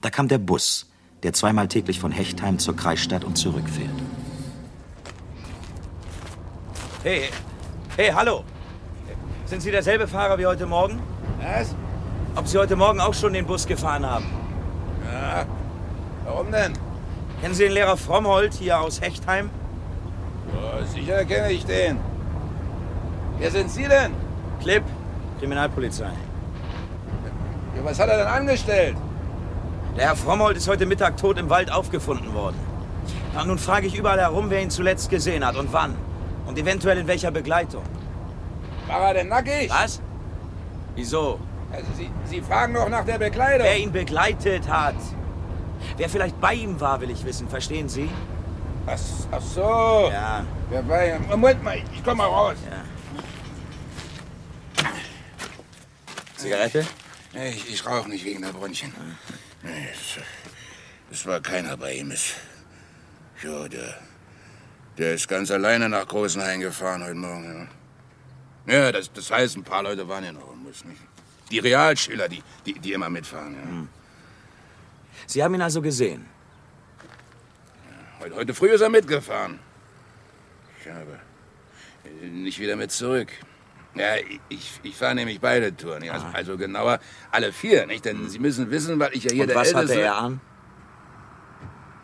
[0.00, 0.90] Da kam der Bus,
[1.22, 3.90] der zweimal täglich von Hechtheim zur Kreisstadt und zurückfährt.
[7.02, 7.30] Hey,
[7.96, 8.44] hey, hallo.
[9.44, 11.00] Sind Sie derselbe Fahrer wie heute Morgen?
[11.40, 11.74] Was?
[12.34, 14.26] Ob Sie heute Morgen auch schon den Bus gefahren haben?
[15.04, 15.46] Ja.
[16.24, 16.72] Warum denn?
[17.46, 19.50] Kennen Sie den Lehrer Frommholt hier aus Hechtheim?
[20.52, 22.00] Ja, sicher kenne ich den.
[23.38, 24.12] Wer sind Sie denn?
[24.60, 24.82] Klipp,
[25.38, 26.10] Kriminalpolizei.
[27.76, 28.96] Ja, was hat er denn angestellt?
[29.96, 32.58] Der Herr Frommholt ist heute Mittag tot im Wald aufgefunden worden.
[33.32, 35.94] Ja, nun frage ich überall herum, wer ihn zuletzt gesehen hat und wann.
[36.46, 37.84] Und eventuell in welcher Begleitung.
[38.88, 39.70] War er denn nackig?
[39.70, 40.02] Was?
[40.96, 41.38] Wieso?
[41.70, 43.68] Also Sie, Sie fragen doch nach der Bekleidung.
[43.68, 44.96] Wer ihn begleitet hat.
[45.96, 47.48] Wer vielleicht bei ihm war, will ich wissen.
[47.48, 48.10] Verstehen Sie?
[48.86, 48.98] Ach,
[49.30, 50.10] ach so.
[50.12, 50.44] Ja.
[50.68, 51.26] Wer bei ihm?
[51.26, 52.56] Moment mal, ich komm mal raus.
[52.70, 52.84] Ja.
[56.36, 56.86] Zigarette?
[57.32, 58.94] Nee, ich, ich rauche nicht wegen der Bronchien.
[59.62, 60.22] Nee, es,
[61.10, 62.10] es war keiner bei ihm.
[62.10, 62.34] Es,
[63.42, 63.98] ja, der,
[64.98, 67.68] der ist ganz alleine nach Großenhain gefahren heute Morgen.
[68.66, 70.84] Ja, ja das, das heißt, ein paar Leute waren ja noch im Bus.
[70.84, 71.00] Nicht?
[71.50, 73.54] Die Realschüler, die, die, die immer mitfahren.
[73.54, 73.62] Ja.
[73.62, 73.88] Hm.
[75.26, 76.26] Sie haben ihn also gesehen?
[78.20, 79.58] Heute, heute früh ist er mitgefahren.
[80.80, 81.18] Ich habe
[82.22, 83.28] nicht wieder mit zurück.
[83.94, 84.16] Ja,
[84.48, 86.04] ich, ich fahre nämlich beide Touren.
[86.04, 88.04] Ja, also, also, genauer alle vier, nicht?
[88.04, 89.94] Denn Sie müssen wissen, weil ich ja hier Und der was Älteste...
[89.94, 90.40] hatte er an?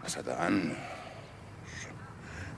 [0.03, 0.77] Was hat er an?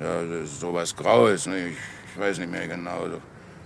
[0.00, 1.68] Ja, sowas Graues, ne?
[1.68, 1.77] Ich,
[2.12, 3.09] ich weiß nicht mehr genau.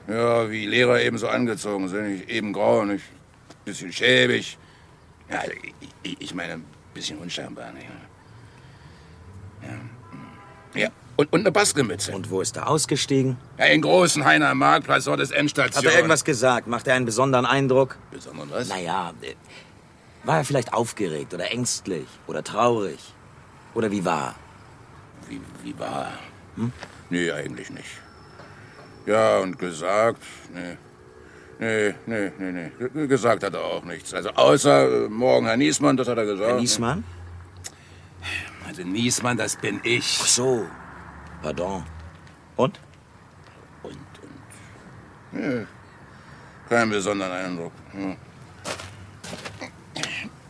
[0.09, 2.23] Ja, wie Lehrer eben so angezogen sind.
[2.23, 3.05] Ich, eben grau, nicht?
[3.65, 4.59] Bisschen schäbig.
[5.31, 5.43] Ja,
[6.03, 6.65] ich, ich meine, ein
[6.99, 7.87] bisschen unscheinbar, nicht?
[9.63, 9.69] Ja.
[10.75, 12.13] Ja, und, und eine Bastelmütze.
[12.13, 13.39] Und wo ist er ausgestiegen?
[13.59, 15.85] Ja, in großen Heiner Marktplatz, dort ist Endstation.
[15.85, 16.67] Hat er irgendwas gesagt?
[16.67, 17.97] Macht er einen besonderen Eindruck?
[18.11, 18.69] Besonderen was?
[18.69, 19.35] Naja, äh,
[20.25, 22.99] war er vielleicht aufgeregt oder ängstlich oder traurig?
[23.75, 24.35] Oder wie war
[25.29, 26.19] Wie, wie war er?
[26.57, 26.73] Hm?
[27.11, 27.91] Nee, eigentlich nicht.
[29.07, 30.77] Ja, und gesagt, nee.
[31.61, 33.07] Nee, nee, nee, nee.
[33.09, 34.15] Gesagt hat er auch nichts.
[34.15, 36.49] Also außer äh, morgen Herr Niesmann, das hat er gesagt.
[36.49, 37.03] Herr Niesmann?
[38.67, 40.19] Also Niesmann, das bin ich.
[40.23, 40.67] Ach so.
[41.43, 41.85] Pardon.
[42.57, 42.79] Und?
[43.83, 44.01] Und, und.
[45.33, 45.67] Nee,
[46.69, 47.73] keinen besonderen Eindruck.
[47.93, 48.17] Hm.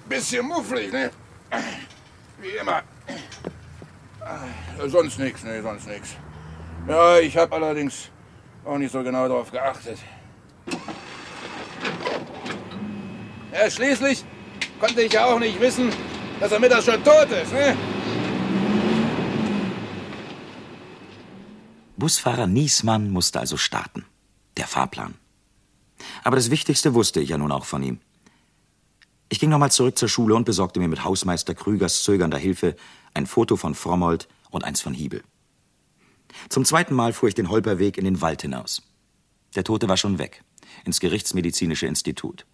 [0.08, 1.10] Bisschen mufflig, ne?
[2.40, 2.82] Wie immer.
[4.78, 6.16] Äh, Sonst nichts, nee, sonst nichts.
[6.86, 8.10] Ja, ich habe allerdings
[8.64, 9.98] auch nicht so genau darauf geachtet.
[13.52, 14.24] Ja, schließlich
[14.78, 15.90] konnte ich ja auch nicht wissen,
[16.40, 17.76] dass er mittags schon tot ist, ne?
[21.96, 24.04] Busfahrer Niesmann musste also starten.
[24.56, 25.14] Der Fahrplan.
[26.22, 27.98] Aber das Wichtigste wusste ich ja nun auch von ihm.
[29.28, 32.76] Ich ging nochmal zurück zur Schule und besorgte mir mit Hausmeister Krügers zögernder Hilfe
[33.14, 35.22] ein Foto von Frommold und eins von Hiebel.
[36.48, 38.82] Zum zweiten Mal fuhr ich den Holperweg in den Wald hinaus.
[39.54, 40.44] Der Tote war schon weg,
[40.84, 42.46] ins Gerichtsmedizinische Institut.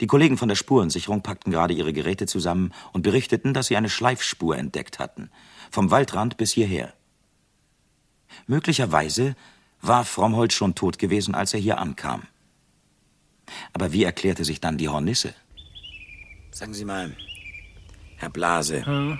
[0.00, 3.88] Die Kollegen von der Spurensicherung packten gerade ihre Geräte zusammen und berichteten, dass sie eine
[3.88, 5.30] Schleifspur entdeckt hatten,
[5.70, 6.92] vom Waldrand bis hierher.
[8.46, 9.36] Möglicherweise
[9.80, 12.22] war Frommholt schon tot gewesen, als er hier ankam.
[13.72, 15.34] Aber wie erklärte sich dann die Hornisse?
[16.52, 17.16] Sagen Sie mal,
[18.16, 19.18] Herr Blase, Hm?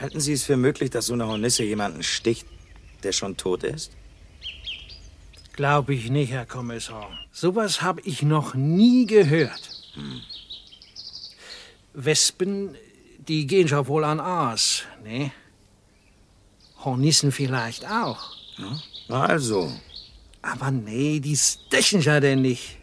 [0.00, 2.46] halten Sie es für möglich, dass so eine Hornisse jemanden sticht,
[3.04, 3.92] der schon tot ist?
[5.54, 7.16] Glaube ich nicht, Herr Kommissar.
[7.30, 9.70] Sowas habe ich noch nie gehört.
[9.94, 10.20] Hm.
[11.92, 12.74] Wespen,
[13.28, 15.30] die gehen schon wohl an Aas, ne?
[16.84, 18.32] Hornissen vielleicht auch.
[18.58, 19.72] Ja, also.
[20.42, 22.76] Aber nee, die stechen ja denn nicht.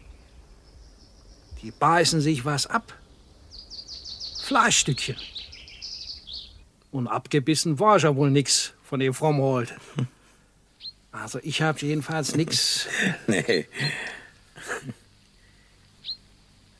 [1.60, 2.98] Die beißen sich was ab.
[4.44, 5.16] Fleischstückchen.
[6.90, 9.74] Und abgebissen war ja wohl nix von dem Frommholt.
[11.12, 12.88] Also ich hab jedenfalls nix.
[13.26, 13.66] Nee.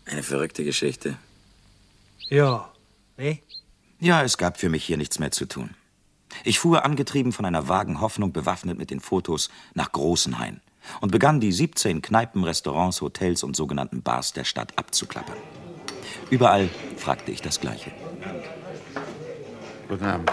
[0.07, 1.16] Eine verrückte Geschichte.
[2.29, 2.71] Ja,
[3.16, 3.38] ne?
[4.01, 5.71] Ja, es gab für mich hier nichts mehr zu tun.
[6.45, 10.61] Ich fuhr angetrieben von einer vagen Hoffnung, bewaffnet mit den Fotos, nach Großenhain
[11.01, 15.37] und begann die 17 Kneipen, Restaurants, Hotels und sogenannten Bars der Stadt abzuklappern.
[16.31, 17.92] Überall fragte ich das Gleiche.
[19.88, 20.33] Guten Abend.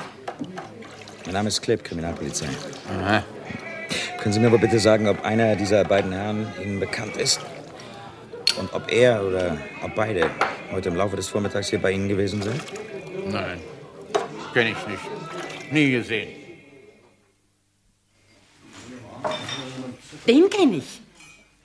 [1.26, 2.50] Mein Name ist Klipp, Kriminalpolizei.
[2.90, 3.24] Aha.
[4.20, 7.40] Können Sie mir aber bitte sagen, ob einer dieser beiden Herren Ihnen bekannt ist?
[8.58, 10.30] Und ob er oder ob beide
[10.72, 12.62] heute im Laufe des Vormittags hier bei Ihnen gewesen sind?
[13.32, 13.60] Nein,
[14.54, 15.72] kenne ich nicht.
[15.72, 16.30] Nie gesehen.
[20.28, 21.02] Den kenne ich.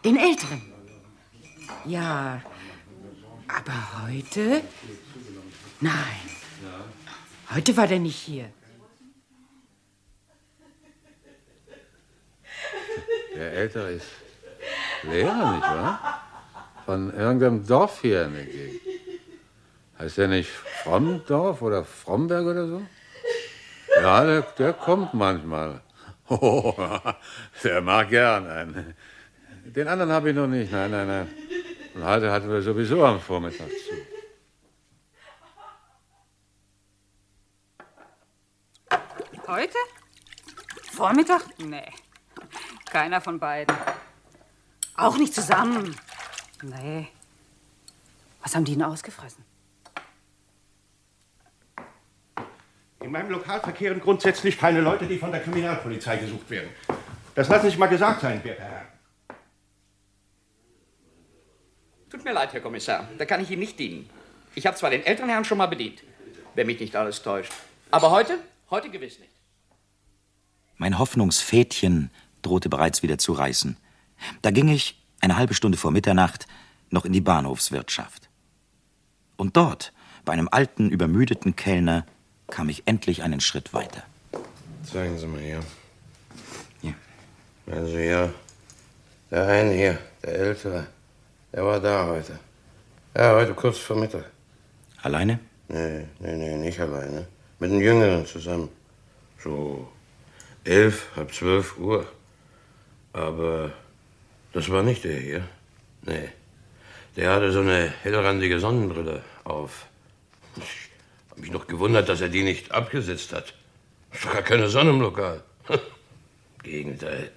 [0.05, 0.63] Den Älteren.
[1.87, 2.43] Ja,
[3.49, 4.63] aber heute?
[5.81, 5.93] Nein.
[7.55, 8.51] Heute war der nicht hier.
[13.45, 14.07] Der Ältere ist
[15.03, 16.23] Lehrer, nicht wahr?
[16.87, 18.81] Von irgendeinem Dorf hier in der Gegend.
[19.99, 22.83] Heißt der nicht Frommdorf oder Fromberg oder so?
[24.01, 25.81] Ja, der, der kommt manchmal.
[26.27, 26.75] Oh,
[27.63, 28.95] der mag gern einen.
[29.67, 30.73] Den anderen habe ich noch nicht.
[30.73, 31.29] Nein, nein, nein.
[31.93, 33.93] Und heute hatten wir sowieso am Vormittag zu.
[39.47, 39.77] Heute?
[40.93, 41.43] Vormittag?
[41.59, 41.93] Nee.
[42.95, 43.77] Keiner von beiden.
[44.95, 45.97] Auch nicht zusammen.
[46.63, 47.09] Nee.
[48.41, 49.45] Was haben die denn ausgefressen?
[53.01, 56.69] In meinem Lokal verkehren grundsätzlich keine Leute, die von der Kriminalpolizei gesucht werden.
[57.35, 58.87] Das lassen sich mal gesagt sein, werter Herr.
[62.11, 64.09] Tut mir leid, Herr Kommissar, da kann ich Ihnen nicht dienen.
[64.55, 66.05] Ich habe zwar den älteren Herrn schon mal bedient,
[66.55, 67.53] wenn mich nicht alles täuscht.
[67.91, 68.39] Aber heute?
[68.71, 69.33] Heute gewiss nicht.
[70.77, 72.13] Mein Hoffnungsfädchen
[72.45, 73.77] drohte bereits wieder zu reißen.
[74.43, 76.47] Da ging ich, eine halbe Stunde vor Mitternacht,
[76.91, 78.29] noch in die Bahnhofswirtschaft.
[79.37, 79.93] Und dort,
[80.25, 82.07] bei einem alten, übermüdeten Kellner,
[82.49, 84.03] kam ich endlich einen Schritt weiter.
[84.85, 85.61] Zeigen Sie mal hier.
[86.83, 86.95] Hier.
[87.67, 88.31] Also ja,
[89.31, 90.87] der eine hier, der Ältere,
[91.53, 92.39] der war da heute.
[93.17, 94.25] Ja, heute kurz vor Mittag.
[95.03, 95.41] Alleine?
[95.69, 97.27] Nee, nee, nee, nicht alleine.
[97.59, 98.69] Mit einem Jüngeren zusammen.
[99.43, 99.89] So
[100.65, 102.07] elf, halb zwölf Uhr.
[103.15, 103.73] Aber
[104.53, 105.49] das war nicht der hier.
[106.03, 106.29] Nee.
[107.17, 109.87] Der hatte so eine hellrandige Sonnenbrille auf.
[110.57, 113.55] Ich hab mich noch gewundert, dass er die nicht abgesetzt hat.
[114.13, 115.43] Ist doch gar keine Sonne im Lokal.
[116.63, 117.31] Gegenteil.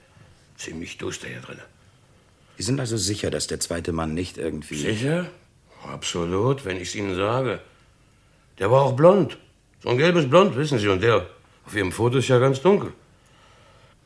[0.57, 1.59] Ziemlich duster hier drin.
[2.57, 4.77] Sie sind also sicher, dass der zweite Mann nicht irgendwie.
[4.77, 5.27] Sicher?
[5.83, 7.61] Absolut, wenn ich's Ihnen sage.
[8.57, 9.37] Der war auch blond.
[9.83, 10.87] So ein gelbes Blond, wissen Sie.
[10.87, 11.27] Und der
[11.67, 12.93] auf Ihrem Foto ist ja ganz dunkel.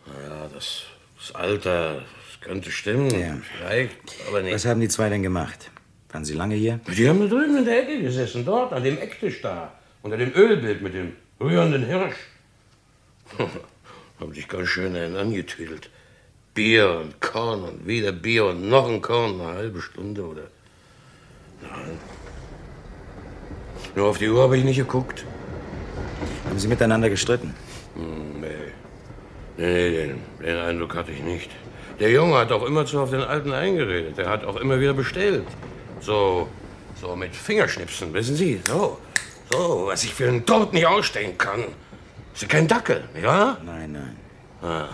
[0.05, 0.83] Naja, das,
[1.31, 3.09] das Alter, das könnte stimmen.
[3.09, 3.37] Ja.
[3.57, 4.53] Vielleicht, aber nicht.
[4.53, 5.71] Was haben die zwei denn gemacht?
[6.11, 6.79] Waren sie lange hier?
[6.87, 9.73] Die haben da drüben in der Ecke gesessen, dort, an dem Ecktisch da.
[10.01, 12.15] Unter dem Ölbild mit dem rührenden Hirsch.
[14.19, 15.89] haben sich ganz schön einen angetüdelt.
[16.53, 20.43] Bier und Korn und wieder Bier und noch ein Korn, eine halbe Stunde oder.
[21.61, 21.97] Nein.
[23.95, 25.25] Nur auf die Uhr habe ich nicht geguckt.
[26.45, 27.53] Haben sie miteinander gestritten?
[27.95, 28.40] Hm,
[29.57, 29.91] nee.
[29.91, 31.49] Den, den Eindruck hatte ich nicht.
[31.99, 34.17] Der Junge hat auch immerzu auf den Alten eingeredet.
[34.17, 35.45] Er hat auch immer wieder bestellt.
[35.99, 36.49] So,
[36.99, 38.59] so mit Fingerschnipsen, wissen Sie?
[38.67, 38.97] So,
[39.51, 41.65] so, was ich für einen Tod nicht ausstehen kann.
[42.33, 43.57] Ist ja kein Dackel, ja?
[43.63, 44.17] Nein, nein.
[44.61, 44.89] Ah.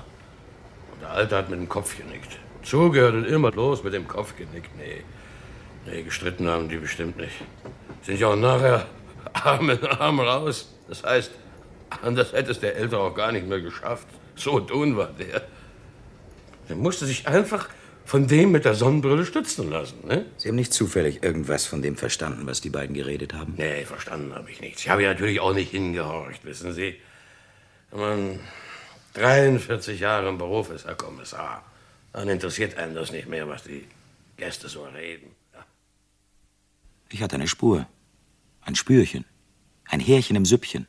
[0.92, 2.38] Und der Alte hat mit dem Kopf genickt.
[2.64, 4.72] Zugehört und immer los mit dem Kopf genickt.
[4.78, 5.04] Nee,
[5.86, 7.36] nee, gestritten haben die bestimmt nicht.
[8.02, 8.86] Sind ja auch nachher
[9.34, 10.74] Arm in Arm raus.
[10.90, 11.32] Das heißt,
[12.02, 14.08] anders hätte es der Ältere auch gar nicht mehr geschafft.
[14.38, 15.48] So dun war der.
[16.70, 17.70] Der musste sich einfach
[18.06, 20.26] von dem mit der Sonnenbrille stützen lassen, ne?
[20.38, 23.56] Sie haben nicht zufällig irgendwas von dem verstanden, was die beiden geredet haben?
[23.58, 24.82] Nee, verstanden habe ich nichts.
[24.82, 26.96] Ich habe ja natürlich auch nicht hingehorcht, wissen Sie.
[27.92, 28.40] Wenn man
[29.16, 31.66] 43 Jahre im Beruf ist, Herr Kommissar,
[32.14, 33.86] dann interessiert einen das nicht mehr, was die
[34.38, 35.36] Gäste so reden.
[37.10, 37.88] Ich hatte eine Spur.
[38.62, 39.26] Ein Spürchen.
[39.86, 40.88] Ein Härchen im Süppchen.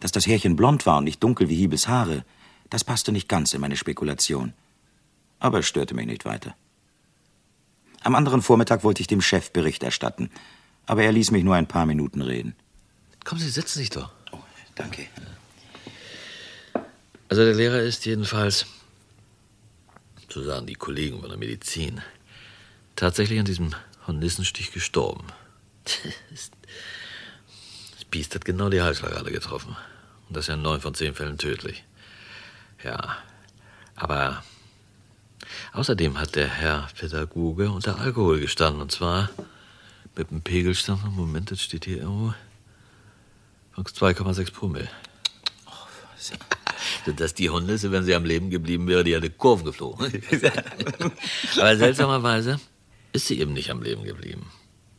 [0.00, 2.24] Dass das Härchen blond war und nicht dunkel wie Hiebes Haare,
[2.70, 4.52] das passte nicht ganz in meine Spekulation.
[5.38, 6.54] Aber es störte mich nicht weiter.
[8.02, 10.30] Am anderen Vormittag wollte ich dem Chef Bericht erstatten,
[10.86, 12.54] aber er ließ mich nur ein paar Minuten reden.
[13.24, 14.12] Kommen Sie, setzen Sie sich doch.
[14.32, 14.38] Oh,
[14.76, 15.06] danke.
[17.28, 18.66] Also der Lehrer ist jedenfalls,
[20.28, 22.00] so sagen die Kollegen von der Medizin,
[22.94, 23.74] tatsächlich an diesem
[24.06, 25.26] Hornissenstich gestorben.
[27.96, 29.76] Das Biest hat genau die Halsschlagader getroffen.
[30.28, 31.84] Und das ist ja in neun von zehn Fällen tödlich.
[32.86, 33.18] Ja,
[33.96, 34.44] aber
[35.72, 38.80] außerdem hat der Herr Pädagoge unter Alkohol gestanden.
[38.80, 39.28] Und zwar
[40.14, 42.32] mit einem Pegelstand, Moment, das steht hier irgendwo,
[43.72, 44.88] von 2,6 Promille.
[47.16, 50.06] Dass die Hunde, wenn sie am Leben geblieben wäre, die hätte Kurven geflogen.
[51.56, 52.60] Aber seltsamerweise
[53.12, 54.46] ist sie eben nicht am Leben geblieben.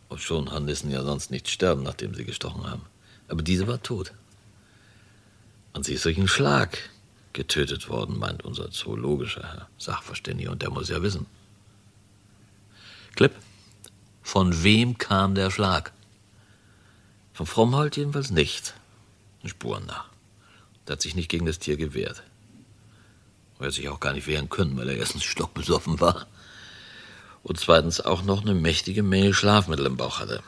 [0.10, 2.82] Und schon Hornissen ja sonst nicht sterben, nachdem sie gestochen haben.
[3.30, 4.12] Aber diese war tot.
[5.72, 6.80] Und sie ist durch einen Schlag
[7.38, 11.28] getötet worden, meint unser zoologischer Herr Sachverständiger, und der muss ja wissen.
[13.16, 13.34] Klipp,
[14.24, 15.94] von wem kam der Schlag?
[17.34, 18.74] Von Frommholt jedenfalls nicht.
[19.46, 20.10] Spuren nach.
[20.88, 22.24] Der hat sich nicht gegen das Tier gewehrt.
[23.60, 26.26] Er hat sich auch gar nicht wehren können, weil er erstens stockbesoffen war
[27.44, 30.42] und zweitens auch noch eine mächtige Menge Schlafmittel im Bauch hatte,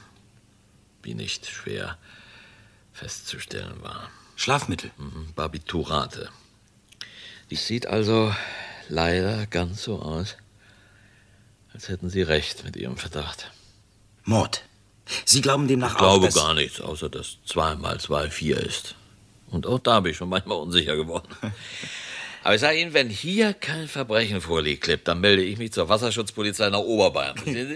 [1.06, 1.98] die nicht schwer
[2.94, 4.10] festzustellen war.
[4.36, 4.92] Schlafmittel?
[4.98, 6.30] Mhm, Barbiturate.
[7.50, 8.34] Die sieht also
[8.90, 10.38] leider ganz so aus,
[11.74, 13.52] als hätten Sie recht mit Ihrem Verdacht.
[14.24, 14.64] Mord.
[15.26, 16.36] Sie glauben demnach Ich glaube auch, dass...
[16.36, 18.96] gar nichts, außer dass zwei mal zwei vier ist.
[19.50, 21.28] Und auch da bin ich schon manchmal unsicher geworden.
[22.44, 25.90] Aber ich sage Ihnen, wenn hier kein Verbrechen vorliegt, Klipp, dann melde ich mich zur
[25.90, 27.36] Wasserschutzpolizei nach Oberbayern.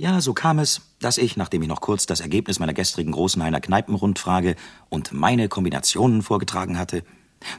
[0.00, 3.60] Ja, so kam es, dass ich, nachdem ich noch kurz das Ergebnis meiner gestrigen Großenhainer
[3.60, 4.54] Kneipenrundfrage
[4.88, 7.02] und meine Kombinationen vorgetragen hatte,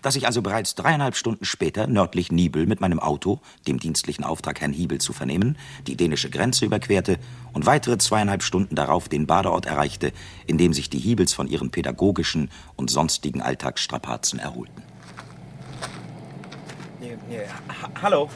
[0.01, 4.61] dass ich also bereits dreieinhalb Stunden später nördlich Nibel mit meinem Auto, dem dienstlichen Auftrag
[4.61, 7.19] Herrn Hiebel zu vernehmen, die dänische Grenze überquerte
[7.51, 10.13] und weitere zweieinhalb Stunden darauf den Badeort erreichte,
[10.47, 14.81] in dem sich die Hiebels von ihren pädagogischen und sonstigen Alltagsstrapazen erholten.
[18.01, 18.29] Hallo.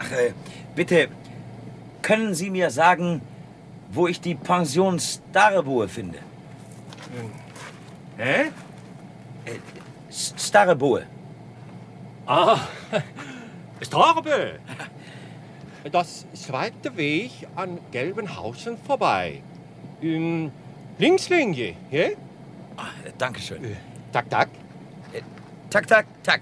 [0.00, 0.32] Ach, äh,
[0.74, 1.08] bitte,
[2.02, 3.20] können Sie mir sagen,
[3.90, 6.18] wo ich die Pension Starreboe finde?
[8.16, 8.50] Hä?
[10.08, 11.02] S- Starreboe.
[12.26, 12.58] Ah,
[13.82, 14.58] Starbe.
[15.90, 19.42] Das zweite Weg an Gelbenhausen vorbei.
[20.02, 20.52] Ähm,
[20.98, 22.00] Linkslinie, ja?
[22.02, 22.14] Äh,
[23.16, 23.76] Dankeschön.
[24.12, 24.48] Tak, tak.
[25.70, 26.40] Tak, tak, tak.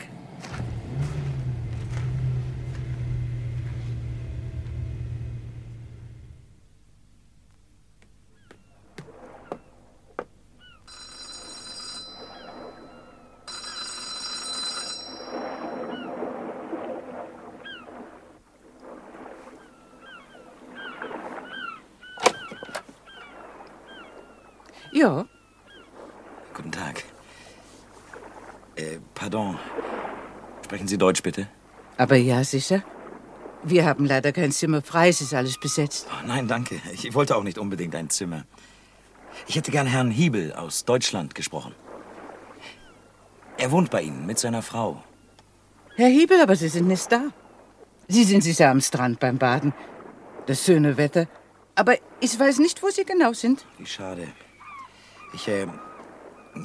[24.93, 25.27] Ja,
[26.55, 27.05] Guten Tag.
[28.77, 29.59] Äh, pardon.
[30.65, 31.49] Sprechen Sie Deutsch, bitte?
[31.99, 32.83] aber ja, sicher.
[33.65, 36.07] Wir haben leider kein Zimmer frei, es ist alles besetzt.
[36.11, 36.81] Oh, nein, danke.
[36.93, 38.45] Ich wollte auch nicht unbedingt ein Zimmer.
[39.49, 41.75] Ich hätte gern Herrn Hiebel aus Deutschland gesprochen.
[43.57, 45.03] Er wohnt bei Ihnen mit seiner Frau.
[45.97, 47.23] Herr Hiebel, aber Sie sind nicht da.
[48.07, 49.75] Sie sind sicher am Strand beim Baden.
[50.47, 51.27] Das schöne Wetter.
[51.75, 53.67] Aber ich weiß nicht, wo Sie genau sind.
[53.79, 54.29] Wie schade.
[55.35, 55.67] Ich, äh,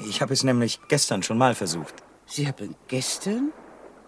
[0.08, 1.96] ich habe es nämlich gestern schon mal versucht.
[2.26, 3.52] Sie haben gestern?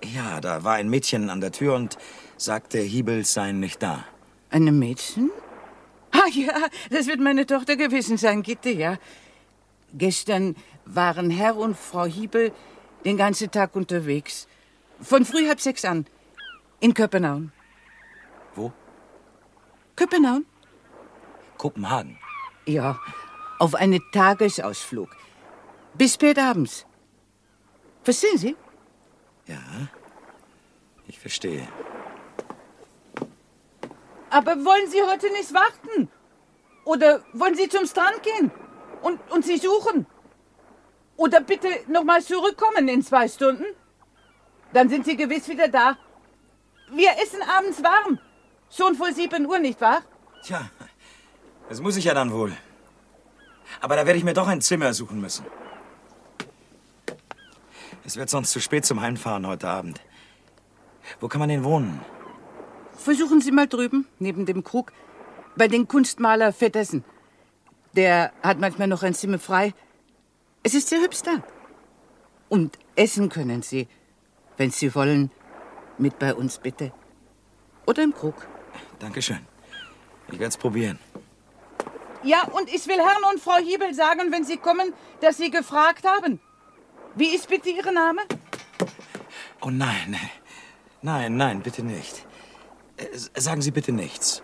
[0.04, 1.98] Ja, da war ein Mädchen an der Tür und
[2.38, 4.06] sagte, Hiebel seien nicht da.
[4.50, 5.32] Eine Mädchen?
[6.12, 6.54] Ah ja,
[6.90, 8.98] das wird meine Tochter gewesen sein, Gitte, ja.
[9.94, 10.56] Gestern
[10.86, 12.52] waren Herr und Frau Hiebel
[13.04, 14.48] den ganzen Tag unterwegs.
[15.02, 16.06] Von früh halb sechs an.
[16.80, 17.52] In Köpenhagen.
[18.56, 18.72] Wo?
[19.96, 20.46] Köpenhagen?
[21.58, 22.18] Kopenhagen.
[22.66, 23.00] Ja,
[23.60, 25.10] auf einen Tagesausflug.
[25.98, 26.86] Bis spät abends.
[28.04, 28.56] Verstehen Sie?
[29.48, 29.62] Ja,
[31.08, 31.68] ich verstehe.
[34.30, 36.10] Aber wollen Sie heute nicht warten?
[36.84, 38.52] Oder wollen Sie zum Strand gehen
[39.02, 40.06] und, und Sie suchen?
[41.16, 43.66] Oder bitte nochmal zurückkommen in zwei Stunden?
[44.74, 45.98] Dann sind Sie gewiss wieder da.
[46.92, 48.20] Wir essen abends warm.
[48.70, 50.02] Schon vor sieben Uhr, nicht wahr?
[50.44, 50.70] Tja,
[51.70, 52.52] das muss ich ja dann wohl.
[53.80, 55.46] Aber da werde ich mir doch ein Zimmer suchen müssen.
[58.06, 60.00] Es wird sonst zu spät zum Heimfahren heute Abend.
[61.20, 62.02] Wo kann man denn wohnen?
[62.96, 64.92] Versuchen Sie mal drüben, neben dem Krug,
[65.56, 67.04] bei den Kunstmaler Vettersen.
[67.94, 69.74] Der hat manchmal noch ein Zimmer frei.
[70.62, 71.44] Es ist sehr hübsch da.
[72.48, 73.88] Und essen können Sie,
[74.58, 75.32] wenn Sie wollen,
[75.98, 76.92] mit bei uns bitte.
[77.88, 78.36] Oder im Krug.
[79.00, 79.40] Dankeschön.
[80.28, 81.00] Ich werde es probieren.
[82.24, 86.06] Ja, und ich will Herrn und Frau Hiebel sagen, wenn Sie kommen, dass Sie gefragt
[86.06, 86.40] haben.
[87.16, 88.22] Wie ist bitte Ihr Name?
[89.62, 90.18] Oh nein.
[91.02, 92.26] Nein, nein, bitte nicht.
[92.98, 93.06] Äh,
[93.40, 94.42] Sagen Sie bitte nichts.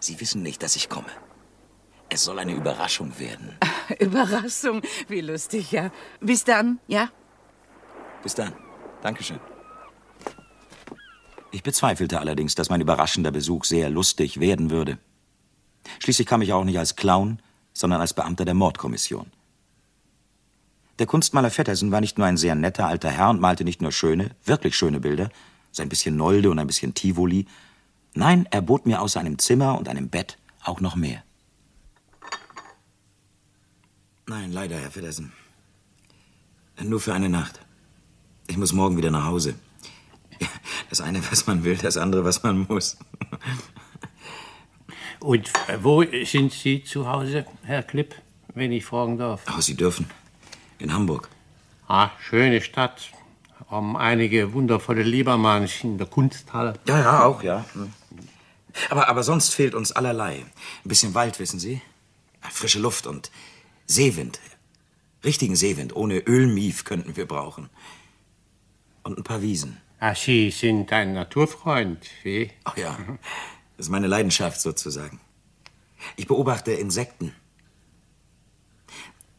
[0.00, 1.10] Sie wissen nicht, dass ich komme.
[2.10, 3.56] Es soll eine Überraschung werden.
[3.98, 5.90] Überraschung, wie lustig, ja.
[6.20, 7.10] Bis dann, ja?
[8.22, 8.52] Bis dann.
[9.02, 9.40] Dankeschön.
[11.50, 14.98] Ich bezweifelte allerdings, dass mein überraschender Besuch sehr lustig werden würde.
[16.00, 17.40] Schließlich kam ich auch nicht als Clown,
[17.72, 19.30] sondern als Beamter der Mordkommission.
[20.98, 23.92] Der Kunstmaler Vettersen war nicht nur ein sehr netter alter Herr und malte nicht nur
[23.92, 25.30] schöne, wirklich schöne Bilder,
[25.70, 27.46] so ein bisschen Nolde und ein bisschen Tivoli.
[28.14, 31.22] Nein, er bot mir außer einem Zimmer und einem Bett auch noch mehr.
[34.26, 35.32] Nein, leider, Herr Feddersen.
[36.82, 37.60] Nur für eine Nacht.
[38.48, 39.54] Ich muss morgen wieder nach Hause.
[40.90, 42.96] Das eine, was man will, das andere, was man muss.
[45.20, 48.14] Und wo sind Sie zu Hause, Herr Klipp,
[48.54, 49.42] wenn ich fragen darf?
[49.56, 50.06] Oh, Sie dürfen.
[50.78, 51.28] In Hamburg.
[51.88, 53.10] Ah, schöne Stadt.
[53.68, 56.74] Haben einige wundervolle Liebermanns in der Kunsthalle.
[56.86, 57.64] Ja, ja, auch, ja.
[57.74, 57.92] Hm.
[58.90, 60.36] Aber, aber sonst fehlt uns allerlei.
[60.36, 61.82] Ein bisschen Wald, wissen Sie?
[62.50, 63.30] Frische Luft und
[63.86, 64.40] Seewind.
[65.24, 65.96] Richtigen Seewind.
[65.96, 67.68] Ohne Ölmief könnten wir brauchen.
[69.02, 69.80] Und ein paar Wiesen.
[70.00, 72.52] Ah, Sie sind ein Naturfreund, wie?
[72.62, 72.96] Ach ja,
[73.76, 75.20] das ist meine Leidenschaft sozusagen.
[76.14, 77.34] Ich beobachte Insekten.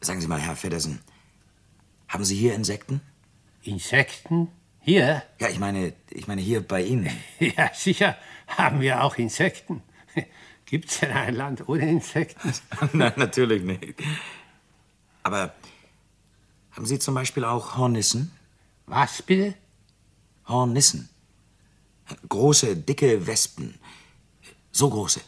[0.02, 1.00] Sagen Sie mal, Herr Feddersen,
[2.10, 3.00] haben Sie hier Insekten?
[3.62, 4.48] Insekten?
[4.80, 5.22] Hier?
[5.38, 7.08] Ja, ich meine, ich meine hier bei Ihnen.
[7.38, 8.16] Ja, sicher
[8.48, 9.82] haben wir auch Insekten.
[10.66, 12.52] Gibt's denn ein Land ohne Insekten?
[12.92, 13.94] Nein, natürlich nicht.
[15.22, 15.54] Aber
[16.72, 18.32] haben Sie zum Beispiel auch Hornissen?
[18.86, 19.54] Was bitte?
[20.48, 21.08] Hornissen.
[22.28, 23.78] Große, dicke Wespen.
[24.72, 25.20] So große.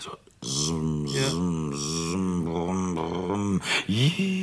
[0.00, 0.10] So.
[0.40, 3.60] Zum, zum, zum, brum, brum.
[3.86, 4.41] Jii,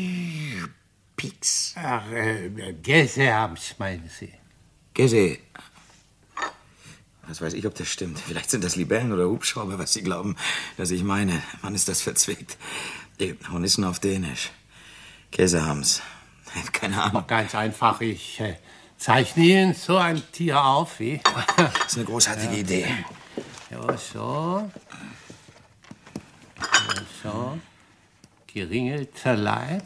[1.20, 1.74] Pieks.
[1.76, 2.50] Ach, äh,
[2.82, 4.34] Gäse haben's, meinen Sie?
[4.94, 5.38] Gäse.
[7.28, 8.20] Was weiß ich, ob das stimmt.
[8.20, 10.38] Vielleicht sind das Libellen oder Hubschrauber, was Sie glauben,
[10.78, 11.44] dass ich meine.
[11.62, 12.58] Mann, ist das verzwickt.
[13.52, 14.50] Hornissen auf Dänisch.
[15.32, 16.02] Käsehams.
[16.72, 17.26] Keine Ahnung.
[17.28, 18.56] Ganz einfach, ich äh,
[18.98, 21.20] zeichne Ihnen so ein Tier auf, wie?
[21.58, 22.60] Das ist eine großartige Ja.
[22.60, 22.88] Idee.
[23.70, 24.72] Ja, so.
[26.58, 27.60] Ja, so.
[28.48, 29.84] Geringelter Leib.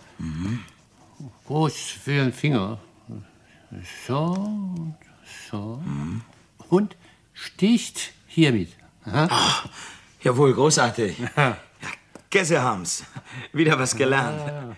[1.47, 2.79] Groß für den Finger.
[4.07, 4.95] So und
[5.51, 5.81] so.
[6.69, 6.95] Und
[7.33, 8.69] sticht hiermit.
[9.05, 9.67] Ach,
[10.21, 11.17] jawohl, großartig.
[12.29, 13.03] Gässehams.
[13.51, 14.75] Wieder was gelernt.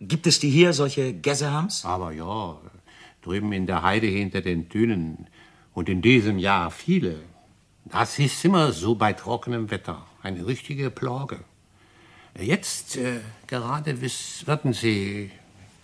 [0.00, 1.84] Gibt es die hier, solche Gässehams?
[1.84, 2.56] Aber ja,
[3.22, 5.28] drüben in der Heide hinter den Dünen.
[5.74, 7.20] Und in diesem Jahr viele.
[7.84, 10.06] Das ist immer so bei trockenem Wetter.
[10.22, 11.40] Eine richtige Plage.
[12.38, 13.98] Jetzt äh, gerade
[14.46, 15.30] warten Sie,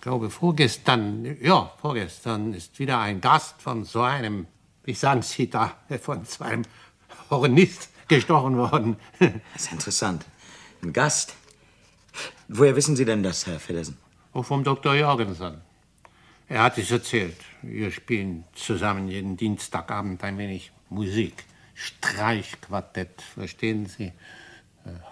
[0.03, 4.47] glaube vorgestern, ja, vorgestern ist wieder ein Gast von so einem,
[4.85, 6.65] wie sagen Sie da, von so einem
[7.31, 8.97] Hornist gestochen worden.
[9.19, 10.27] Das ist interessant.
[10.83, 11.35] Ein Gast.
[12.49, 13.97] Woher wissen Sie denn das, Herr Feddersen?
[14.35, 14.95] Auch vom Dr.
[14.95, 15.63] Jorgensen.
[16.49, 17.39] Er hat es erzählt.
[17.63, 21.45] Wir spielen zusammen jeden Dienstagabend ein wenig Musik.
[21.75, 24.13] Streichquartett, verstehen Sie?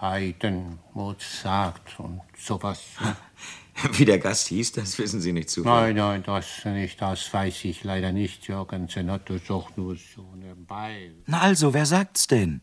[0.01, 2.83] Haydn, Mozart und sowas.
[3.93, 5.61] Wie der Gast hieß, das wissen Sie nicht zu.
[5.61, 7.01] Nein, nein, das nicht.
[7.01, 8.47] Das weiß ich leider nicht.
[8.49, 11.11] Hat das auch nur so nebenbei.
[11.25, 12.61] Na also, wer sagt's denn?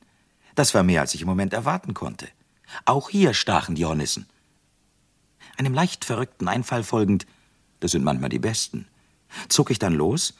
[0.55, 2.29] Das war mehr, als ich im Moment erwarten konnte.
[2.85, 4.27] Auch hier stachen die Hornissen.
[5.57, 7.27] Einem leicht verrückten Einfall folgend,
[7.81, 8.87] das sind manchmal die besten,
[9.49, 10.35] zog ich dann los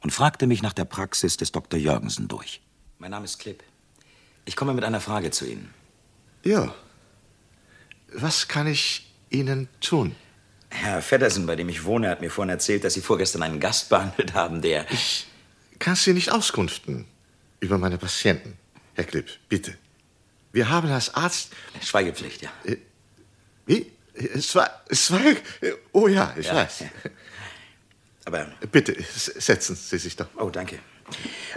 [0.00, 1.78] und fragte mich nach der Praxis des Dr.
[1.78, 2.60] Jörgensen durch.
[2.98, 3.62] Mein Name ist Klipp.
[4.44, 5.72] Ich komme mit einer Frage zu Ihnen.
[6.44, 6.74] Ja.
[8.12, 10.14] Was kann ich Ihnen tun?
[10.70, 13.88] Herr Feddersen, bei dem ich wohne, hat mir vorhin erzählt, dass Sie vorgestern einen Gast
[13.88, 14.90] behandelt haben, der.
[14.90, 15.26] Ich
[15.78, 17.04] kann Sie nicht auskunften
[17.60, 18.56] über meine Patienten.
[18.94, 19.76] Herr Klipp, bitte.
[20.52, 21.52] Wir haben als Arzt.
[21.82, 22.50] Schweigepflicht, ja.
[22.64, 22.76] Äh,
[23.66, 23.86] Wie?
[24.54, 24.82] War.
[24.88, 25.20] Es war.
[25.92, 26.80] Oh ja, ich Ja, weiß.
[26.80, 26.86] ja.
[28.24, 28.46] Aber.
[28.70, 30.26] Bitte, setzen Sie sich doch.
[30.36, 30.78] Oh, danke.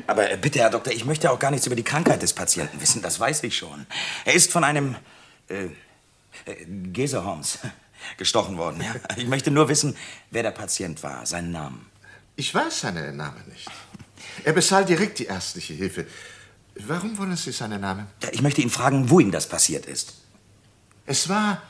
[0.07, 2.81] Aber äh, bitte, Herr Doktor, ich möchte auch gar nichts über die Krankheit des Patienten
[2.81, 3.85] wissen, das weiß ich schon.
[4.25, 4.95] Er ist von einem
[5.47, 5.67] äh,
[6.45, 7.59] äh, Gesehorns
[8.17, 8.81] gestochen worden.
[8.81, 8.95] Ja?
[9.17, 9.95] Ich möchte nur wissen,
[10.31, 11.85] wer der Patient war, seinen Namen.
[12.35, 13.69] Ich weiß seinen Namen nicht.
[14.43, 16.05] Er bezahlt direkt die ärztliche Hilfe.
[16.75, 18.07] Warum wollen Sie seinen Namen?
[18.31, 20.15] Ich möchte ihn fragen, wo ihm das passiert ist.
[21.05, 21.61] Es war.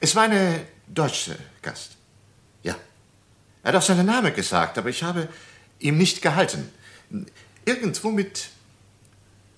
[0.00, 1.96] Es war eine deutsche Gast.
[2.62, 2.74] Ja.
[3.62, 5.28] Er hat auch seinen Namen gesagt, aber ich habe
[5.78, 6.70] ihm nicht gehalten.
[7.64, 8.48] Irgendwo mit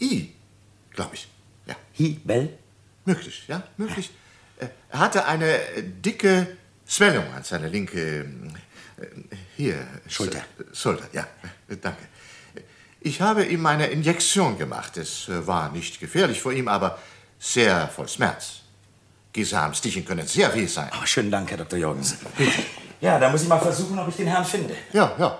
[0.00, 0.32] I,
[0.90, 1.28] glaube ich.
[1.66, 1.76] Ja.
[1.92, 2.58] Hibel?
[3.04, 4.10] Möglich, ja, möglich.
[4.58, 6.56] Äh, Er hatte eine dicke
[6.88, 8.20] Swellung an seiner linke.
[8.20, 9.06] äh,
[9.56, 9.86] Hier.
[10.08, 10.44] Schulter.
[10.72, 11.26] Schulter, ja.
[11.68, 12.02] Äh, Danke.
[13.00, 14.96] Ich habe ihm eine Injektion gemacht.
[14.96, 16.98] Es war nicht gefährlich für ihn, aber
[17.40, 18.60] sehr voll Schmerz.
[19.32, 20.90] Gesamtstichen können sehr weh sein.
[21.00, 21.78] Oh, schönen Dank, Herr Dr.
[21.78, 22.18] Jorgensen.
[23.00, 24.76] Ja, da muss ich mal versuchen, ob ich den Herrn finde.
[24.92, 25.38] Ja, ja.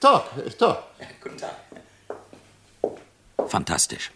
[0.00, 0.82] Tag, äh, Tag.
[1.22, 1.56] Guten Tag.
[3.48, 4.10] Fantastisch.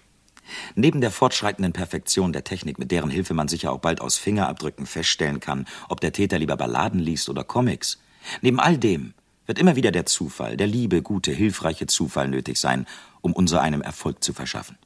[0.74, 4.86] Neben der fortschreitenden Perfektion der Technik, mit deren Hilfe man sicher auch bald aus Fingerabdrücken
[4.86, 7.98] feststellen kann, ob der Täter lieber Balladen liest oder Comics,
[8.42, 9.14] neben all dem
[9.46, 12.86] wird immer wieder der Zufall, der liebe, gute, hilfreiche Zufall nötig sein,
[13.20, 14.76] um unser einem Erfolg zu verschaffen.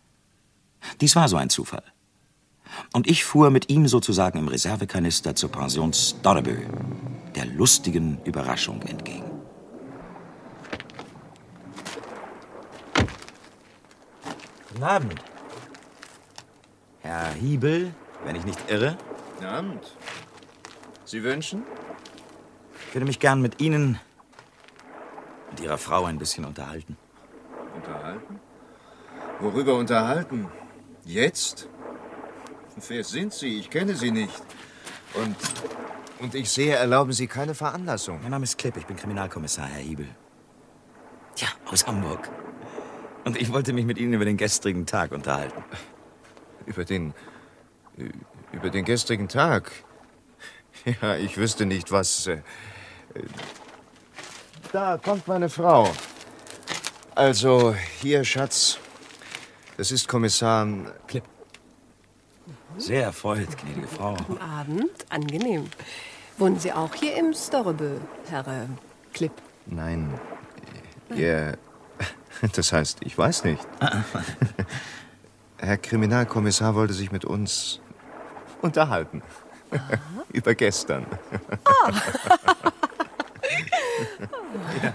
[1.00, 1.82] Dies war so ein Zufall.
[2.92, 6.56] Und ich fuhr mit ihm sozusagen im Reservekanister zur Pension Storbö,
[7.34, 9.24] der lustigen Überraschung entgegen.
[14.68, 15.29] Guten Abend.
[17.00, 17.94] Herr Hiebel,
[18.24, 18.96] wenn ich nicht irre.
[19.34, 19.96] Guten Abend.
[21.04, 21.62] Sie wünschen?
[22.88, 23.98] Ich würde mich gern mit Ihnen
[25.50, 26.96] und Ihrer Frau ein bisschen unterhalten.
[27.74, 28.40] Unterhalten?
[29.40, 30.48] Worüber unterhalten?
[31.04, 31.68] Jetzt?
[32.88, 33.58] Wer sind Sie?
[33.58, 34.42] Ich kenne Sie nicht.
[35.14, 35.36] Und,
[36.20, 38.20] und ich sehe, erlauben Sie keine Veranlassung.
[38.22, 40.08] Mein Name ist Klipp, ich bin Kriminalkommissar, Herr Hiebel.
[41.36, 42.28] Ja, aus Hamburg.
[43.24, 45.64] Und ich wollte mich mit Ihnen über den gestrigen Tag unterhalten.
[46.70, 47.14] Über den.
[48.52, 49.72] über den gestrigen Tag?
[51.02, 52.28] Ja, ich wüsste nicht, was.
[52.28, 52.42] Äh,
[54.72, 55.90] da kommt meine Frau.
[57.16, 58.78] Also, hier, Schatz.
[59.76, 60.66] Das ist Kommissar.
[61.08, 61.24] Klipp.
[62.78, 64.14] Sehr erfreut, gnädige Frau.
[64.14, 65.66] Guten Abend, angenehm.
[66.38, 67.98] Wohnen Sie auch hier im Storebö,
[68.28, 68.66] Herr äh,
[69.12, 69.32] Klipp?
[69.66, 70.08] Nein.
[71.14, 71.58] Ihr.
[72.54, 73.60] Das heißt, ich weiß nicht.
[75.62, 77.80] Herr Kriminalkommissar wollte sich mit uns
[78.62, 79.22] unterhalten.
[80.32, 81.06] Über gestern.
[84.82, 84.92] Ja,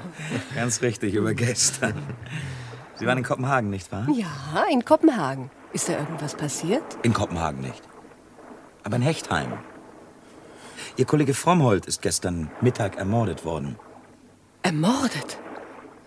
[0.56, 1.94] ganz richtig, über gestern.
[2.96, 4.08] Sie waren in Kopenhagen, nicht wahr?
[4.12, 5.52] Ja, in Kopenhagen.
[5.74, 6.84] Ist da irgendwas passiert?
[7.04, 7.82] In Kopenhagen nicht.
[8.84, 9.54] Aber in Hechtheim.
[10.98, 13.78] Ihr Kollege Frommholt ist gestern Mittag ermordet worden.
[14.64, 15.38] Ermordet?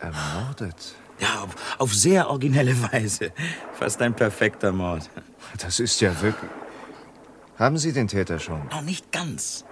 [0.00, 0.94] Ermordet?
[1.20, 3.32] Ja, auf, auf sehr originelle Weise.
[3.72, 5.08] Fast ein perfekter Mord.
[5.58, 6.50] Das ist ja wirklich.
[7.58, 8.66] Haben Sie den Täter schon?
[8.70, 9.64] Noch nicht ganz.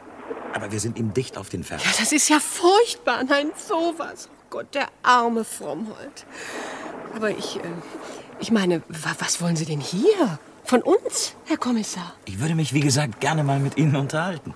[0.53, 1.86] Aber wir sind ihm dicht auf den Fersen.
[1.86, 3.22] Ja, das ist ja furchtbar.
[3.24, 4.28] Nein, sowas.
[4.32, 6.26] Oh Gott, der arme Frommholt.
[7.14, 7.62] Aber ich, äh,
[8.40, 10.38] ich meine, wa was wollen Sie denn hier?
[10.64, 12.14] Von uns, Herr Kommissar?
[12.24, 14.53] Ich würde mich, wie gesagt, gerne mal mit Ihnen unterhalten.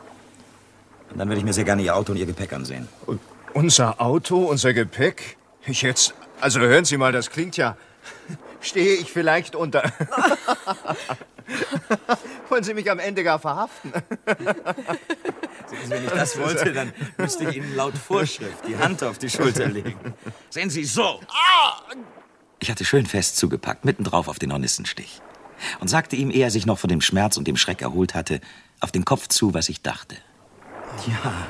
[1.10, 2.88] Und dann würde ich mir sehr gerne Ihr Auto und Ihr Gepäck ansehen.
[3.06, 3.20] Und
[3.54, 5.36] unser Auto, unser Gepäck?
[5.66, 6.14] Ich jetzt.
[6.40, 7.76] Also hören Sie mal, das klingt ja.
[8.60, 9.82] Stehe ich vielleicht unter.
[12.48, 13.92] Wollen Sie mich am Ende gar verhaften?
[15.66, 19.18] Sehen Sie, wenn ich das wollte, dann müsste ich Ihnen laut Vorschrift die Hand auf
[19.18, 20.14] die Schulter legen.
[20.50, 21.20] Sehen Sie, so.
[22.58, 25.20] Ich hatte schön fest zugepackt, mittendrauf auf den Hornissenstich.
[25.80, 28.40] Und sagte ihm, ehe er sich noch von dem Schmerz und dem Schreck erholt hatte,
[28.80, 30.16] auf den Kopf zu, was ich dachte.
[31.06, 31.46] Ja,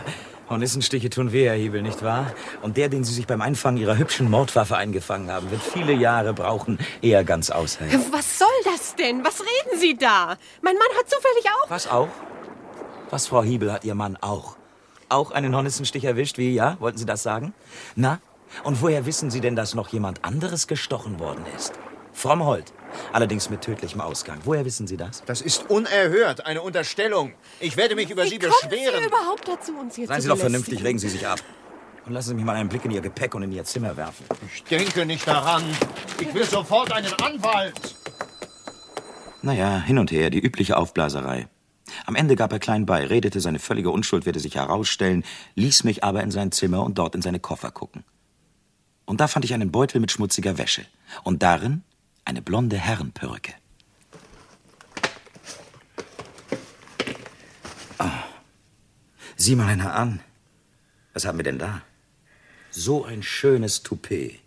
[0.51, 2.35] Hornissenstiche tun weh, Herr Hebel, nicht wahr?
[2.61, 6.35] Und der, den Sie sich beim Einfangen Ihrer hübschen Mordwaffe eingefangen haben, wird viele Jahre
[6.35, 7.93] brauchen, ehe er ganz aushält.
[8.11, 9.25] Was soll das denn?
[9.25, 10.37] Was reden Sie da?
[10.61, 11.71] Mein Mann hat zufällig auch.
[11.71, 12.09] Was auch?
[13.11, 14.57] Was, Frau Hiebel, hat Ihr Mann auch?
[15.09, 16.77] Auch einen Hornissenstich erwischt, wie, ja?
[16.81, 17.55] Wollten Sie das sagen?
[17.95, 18.19] Na?
[18.65, 21.75] Und woher wissen Sie denn, dass noch jemand anderes gestochen worden ist?
[22.13, 22.73] Frommholt.
[23.13, 24.39] Allerdings mit tödlichem Ausgang.
[24.45, 25.23] Woher wissen Sie das?
[25.27, 27.33] Das ist unerhört, eine Unterstellung.
[27.61, 29.01] Ich werde mich über Wie Sie beschweren.
[29.01, 31.41] Sie überhaupt dazu, uns hier Seien zu Sie doch vernünftig, regen Sie sich ab.
[32.07, 34.27] Und lassen Sie mich mal einen Blick in Ihr Gepäck und in Ihr Zimmer werfen.
[34.55, 35.63] Ich denke nicht daran.
[36.21, 37.97] Ich will sofort einen Anwalt.
[39.43, 41.49] Naja, hin und her, die übliche Aufblaserei.
[42.07, 46.05] Am Ende gab er klein bei, redete, seine völlige Unschuld werde sich herausstellen, ließ mich
[46.05, 48.05] aber in sein Zimmer und dort in seine Koffer gucken.
[49.07, 50.85] Und da fand ich einen Beutel mit schmutziger Wäsche.
[51.25, 51.83] Und darin
[52.31, 53.53] eine blonde Herrenperücke.
[57.99, 58.23] Ah.
[59.37, 60.21] Sieh mal einer an.
[61.13, 61.83] Was haben wir denn da?
[62.71, 64.39] So ein schönes Toupet.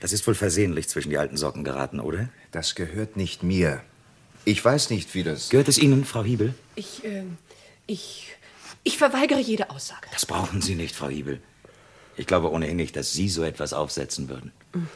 [0.00, 2.30] Das ist wohl versehentlich zwischen die alten Socken geraten, oder?
[2.50, 3.82] Das gehört nicht mir.
[4.46, 5.50] Ich weiß nicht, wie das.
[5.50, 6.54] Gehört es Ihnen, Frau Hiebel?
[6.76, 7.24] Ich, äh,
[7.86, 8.34] ich,
[8.84, 10.08] ich verweigere jede Aussage.
[10.12, 11.42] Das brauchen Sie nicht, Frau Hiebel.
[12.16, 14.52] Ich glaube ohnehin nicht, dass Sie so etwas aufsetzen würden.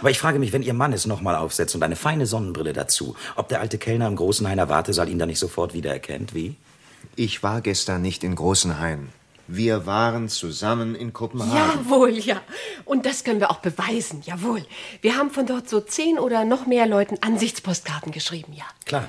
[0.00, 3.16] Aber ich frage mich, wenn Ihr Mann es nochmal aufsetzt und eine feine Sonnenbrille dazu,
[3.36, 6.56] ob der alte Kellner im Großenhainer Wartesaal ihn dann nicht sofort wiedererkennt, wie?
[7.14, 9.08] Ich war gestern nicht in Großenhain.
[9.48, 11.54] Wir waren zusammen in Kopenhagen.
[11.54, 12.40] Jawohl, ja.
[12.84, 14.64] Und das können wir auch beweisen, jawohl.
[15.02, 18.64] Wir haben von dort so zehn oder noch mehr Leuten Ansichtspostkarten geschrieben, ja.
[18.84, 19.08] Klar.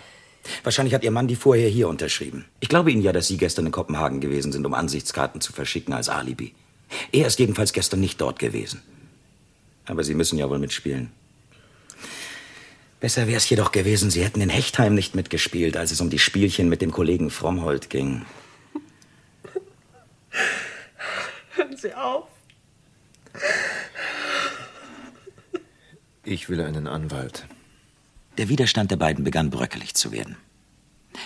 [0.64, 2.46] Wahrscheinlich hat Ihr Mann die vorher hier unterschrieben.
[2.60, 5.94] Ich glaube Ihnen ja, dass Sie gestern in Kopenhagen gewesen sind, um Ansichtskarten zu verschicken
[5.94, 6.54] als Alibi.
[7.12, 8.82] Er ist jedenfalls gestern nicht dort gewesen.
[9.88, 11.12] Aber Sie müssen ja wohl mitspielen.
[13.00, 16.20] Besser wäre es jedoch gewesen, Sie hätten in Hechtheim nicht mitgespielt, als es um die
[16.20, 18.26] Spielchen mit dem Kollegen Frommholt ging.
[21.56, 22.28] Hören Sie auf.
[26.24, 27.46] Ich will einen Anwalt.
[28.38, 30.36] Der Widerstand der beiden begann bröckelig zu werden.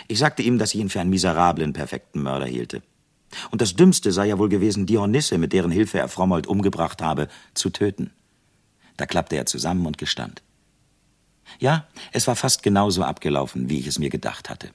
[0.08, 2.82] Ich sagte ihm, dass ich ihn für einen miserablen, perfekten Mörder hielte.
[3.50, 7.02] Und das Dümmste sei ja wohl gewesen, die Hornisse, mit deren Hilfe er Frommold umgebracht
[7.02, 8.12] habe, zu töten.
[9.02, 10.44] Da klappte er zusammen und gestand.
[11.58, 14.70] Ja, es war fast genauso abgelaufen, wie ich es mir gedacht hatte.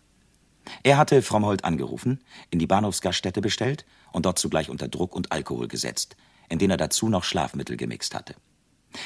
[0.83, 2.19] Er hatte Frommholt angerufen,
[2.51, 6.17] in die Bahnhofsgaststätte bestellt und dort zugleich unter Druck und Alkohol gesetzt,
[6.49, 8.35] in den er dazu noch Schlafmittel gemixt hatte.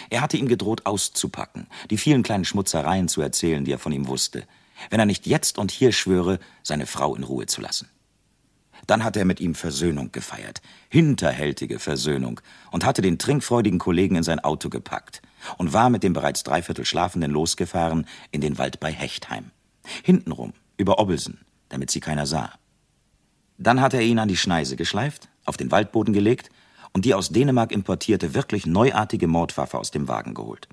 [0.08, 4.08] Er hatte ihm gedroht, auszupacken, die vielen kleinen Schmutzereien zu erzählen, die er von ihm
[4.08, 4.46] wusste,
[4.88, 7.90] wenn er nicht jetzt und hier schwöre, seine Frau in Ruhe zu lassen.
[8.86, 14.22] Dann hatte er mit ihm Versöhnung gefeiert, hinterhältige Versöhnung, und hatte den trinkfreudigen Kollegen in
[14.22, 15.22] sein Auto gepackt
[15.58, 19.50] und war mit dem bereits dreiviertel Schlafenden losgefahren in den Wald bei Hechtheim.
[20.02, 22.52] Hintenrum, über Obbelsen, damit sie keiner sah.
[23.58, 26.50] Dann hatte er ihn an die Schneise geschleift, auf den Waldboden gelegt
[26.92, 30.68] und die aus Dänemark importierte, wirklich neuartige Mordwaffe aus dem Wagen geholt.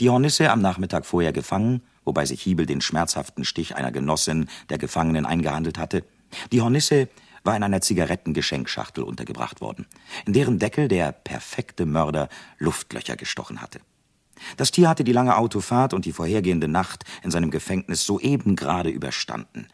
[0.00, 4.78] Die Hornisse am Nachmittag vorher gefangen, wobei sich Hiebel den schmerzhaften Stich einer Genossin der
[4.78, 6.04] Gefangenen eingehandelt hatte.
[6.52, 7.08] Die Hornisse
[7.44, 9.86] war in einer Zigarettengeschenkschachtel untergebracht worden,
[10.26, 12.28] in deren Deckel der perfekte Mörder
[12.58, 13.80] Luftlöcher gestochen hatte.
[14.56, 18.90] Das Tier hatte die lange Autofahrt und die vorhergehende Nacht in seinem Gefängnis soeben gerade
[18.90, 19.68] überstanden.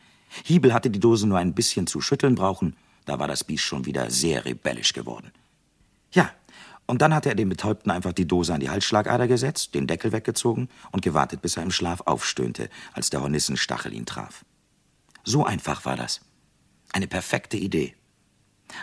[0.44, 3.86] Hiebel hatte die Dose nur ein bisschen zu schütteln brauchen, da war das Biest schon
[3.86, 5.32] wieder sehr rebellisch geworden.
[6.12, 6.30] Ja,
[6.86, 10.12] und dann hatte er dem Betäubten einfach die Dose an die Halsschlagader gesetzt, den Deckel
[10.12, 14.44] weggezogen und gewartet, bis er im Schlaf aufstöhnte, als der Hornissenstachel ihn traf.
[15.24, 16.20] So einfach war das.
[16.92, 17.94] Eine perfekte Idee.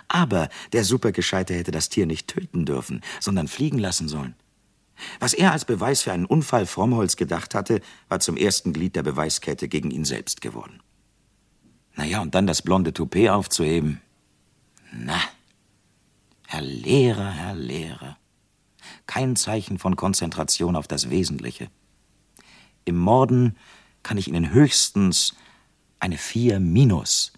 [0.08, 4.36] Aber der Supergescheite hätte das Tier nicht töten dürfen, sondern fliegen lassen sollen.
[5.20, 9.04] Was er als Beweis für einen Unfall Frommholz gedacht hatte, war zum ersten Glied der
[9.04, 10.82] Beweiskette gegen ihn selbst geworden.
[11.96, 14.02] Naja, und dann das blonde Toupet aufzuheben.
[14.92, 15.20] Na,
[16.48, 18.18] Herr Lehrer, Herr Lehrer.
[19.06, 21.70] Kein Zeichen von Konzentration auf das Wesentliche.
[22.86, 23.58] Im Morden
[24.02, 25.36] kann ich Ihnen höchstens
[26.00, 27.34] eine 4 minus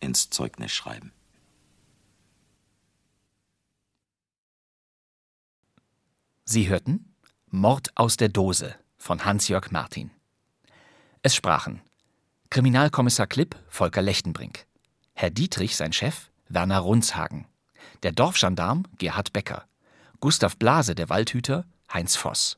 [0.00, 1.12] ins Zeugnis schreiben.
[6.44, 7.14] Sie hörten
[7.50, 10.10] Mord aus der Dose von Hans-Jörg Martin.
[11.22, 11.82] Es sprachen
[12.50, 14.66] Kriminalkommissar Klipp Volker Lechtenbrink,
[15.12, 17.46] Herr Dietrich, sein Chef, Werner Runzhagen,
[18.02, 19.66] der Dorfgendarm Gerhard Becker,
[20.20, 22.57] Gustav Blase, der Waldhüter, Heinz Voss.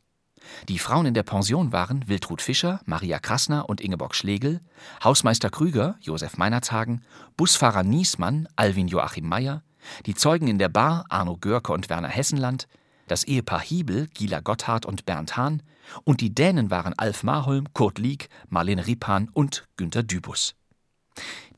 [0.69, 4.61] Die Frauen in der Pension waren Wiltrud Fischer, Maria Krasner und Ingeborg Schlegel,
[5.03, 7.03] Hausmeister Krüger, Josef Meinertshagen,
[7.37, 9.63] Busfahrer Niesmann, Alwin Joachim Meyer,
[10.07, 12.69] die Zeugen in der Bar, Arno Görke und Werner Hessenland,
[13.07, 15.63] das Ehepaar Hiebel, Gila Gotthard und Bernd Hahn
[16.05, 20.55] und die Dänen waren Alf Marholm, Kurt Lieck, Marlene Ripan und Günter Dübus.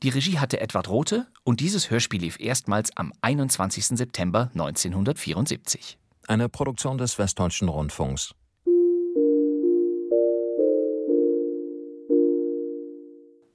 [0.01, 3.85] Die Regie hatte Edward Rothe und dieses Hörspiel lief erstmals am 21.
[3.97, 5.97] September 1974.
[6.27, 8.33] Eine Produktion des Westdeutschen Rundfunks.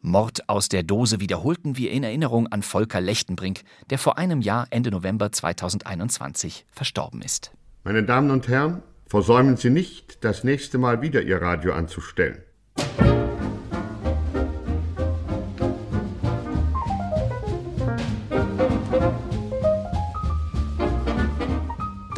[0.08, 4.66] Mord aus der Dose wiederholten wir in Erinnerung an Volker Lechtenbrink, der vor einem Jahr
[4.70, 7.52] Ende November 2021 verstorben ist.
[7.84, 12.42] Meine Damen und Herren, versäumen Sie nicht, das nächste Mal wieder Ihr Radio anzustellen.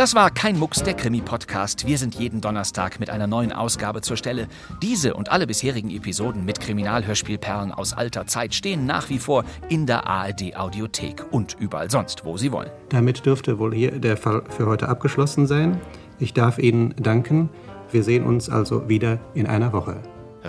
[0.00, 1.86] Das war kein Mucks, der Krimi-Podcast.
[1.86, 4.48] Wir sind jeden Donnerstag mit einer neuen Ausgabe zur Stelle.
[4.80, 9.84] Diese und alle bisherigen Episoden mit Kriminalhörspielperlen aus alter Zeit stehen nach wie vor in
[9.84, 12.70] der ARD-Audiothek und überall sonst, wo Sie wollen.
[12.88, 15.78] Damit dürfte wohl hier der Fall für heute abgeschlossen sein.
[16.18, 17.50] Ich darf Ihnen danken.
[17.92, 20.00] Wir sehen uns also wieder in einer Woche.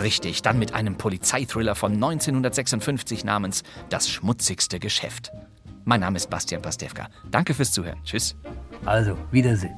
[0.02, 5.34] Richtig, dann mit einem Polizeithriller von 1956 namens Das schmutzigste Geschäft.
[5.84, 7.10] Mein Name ist Bastian Pastewka.
[7.30, 7.98] Danke fürs Zuhören.
[8.06, 8.38] Tschüss.
[8.86, 9.76] Also, Wiedersehen.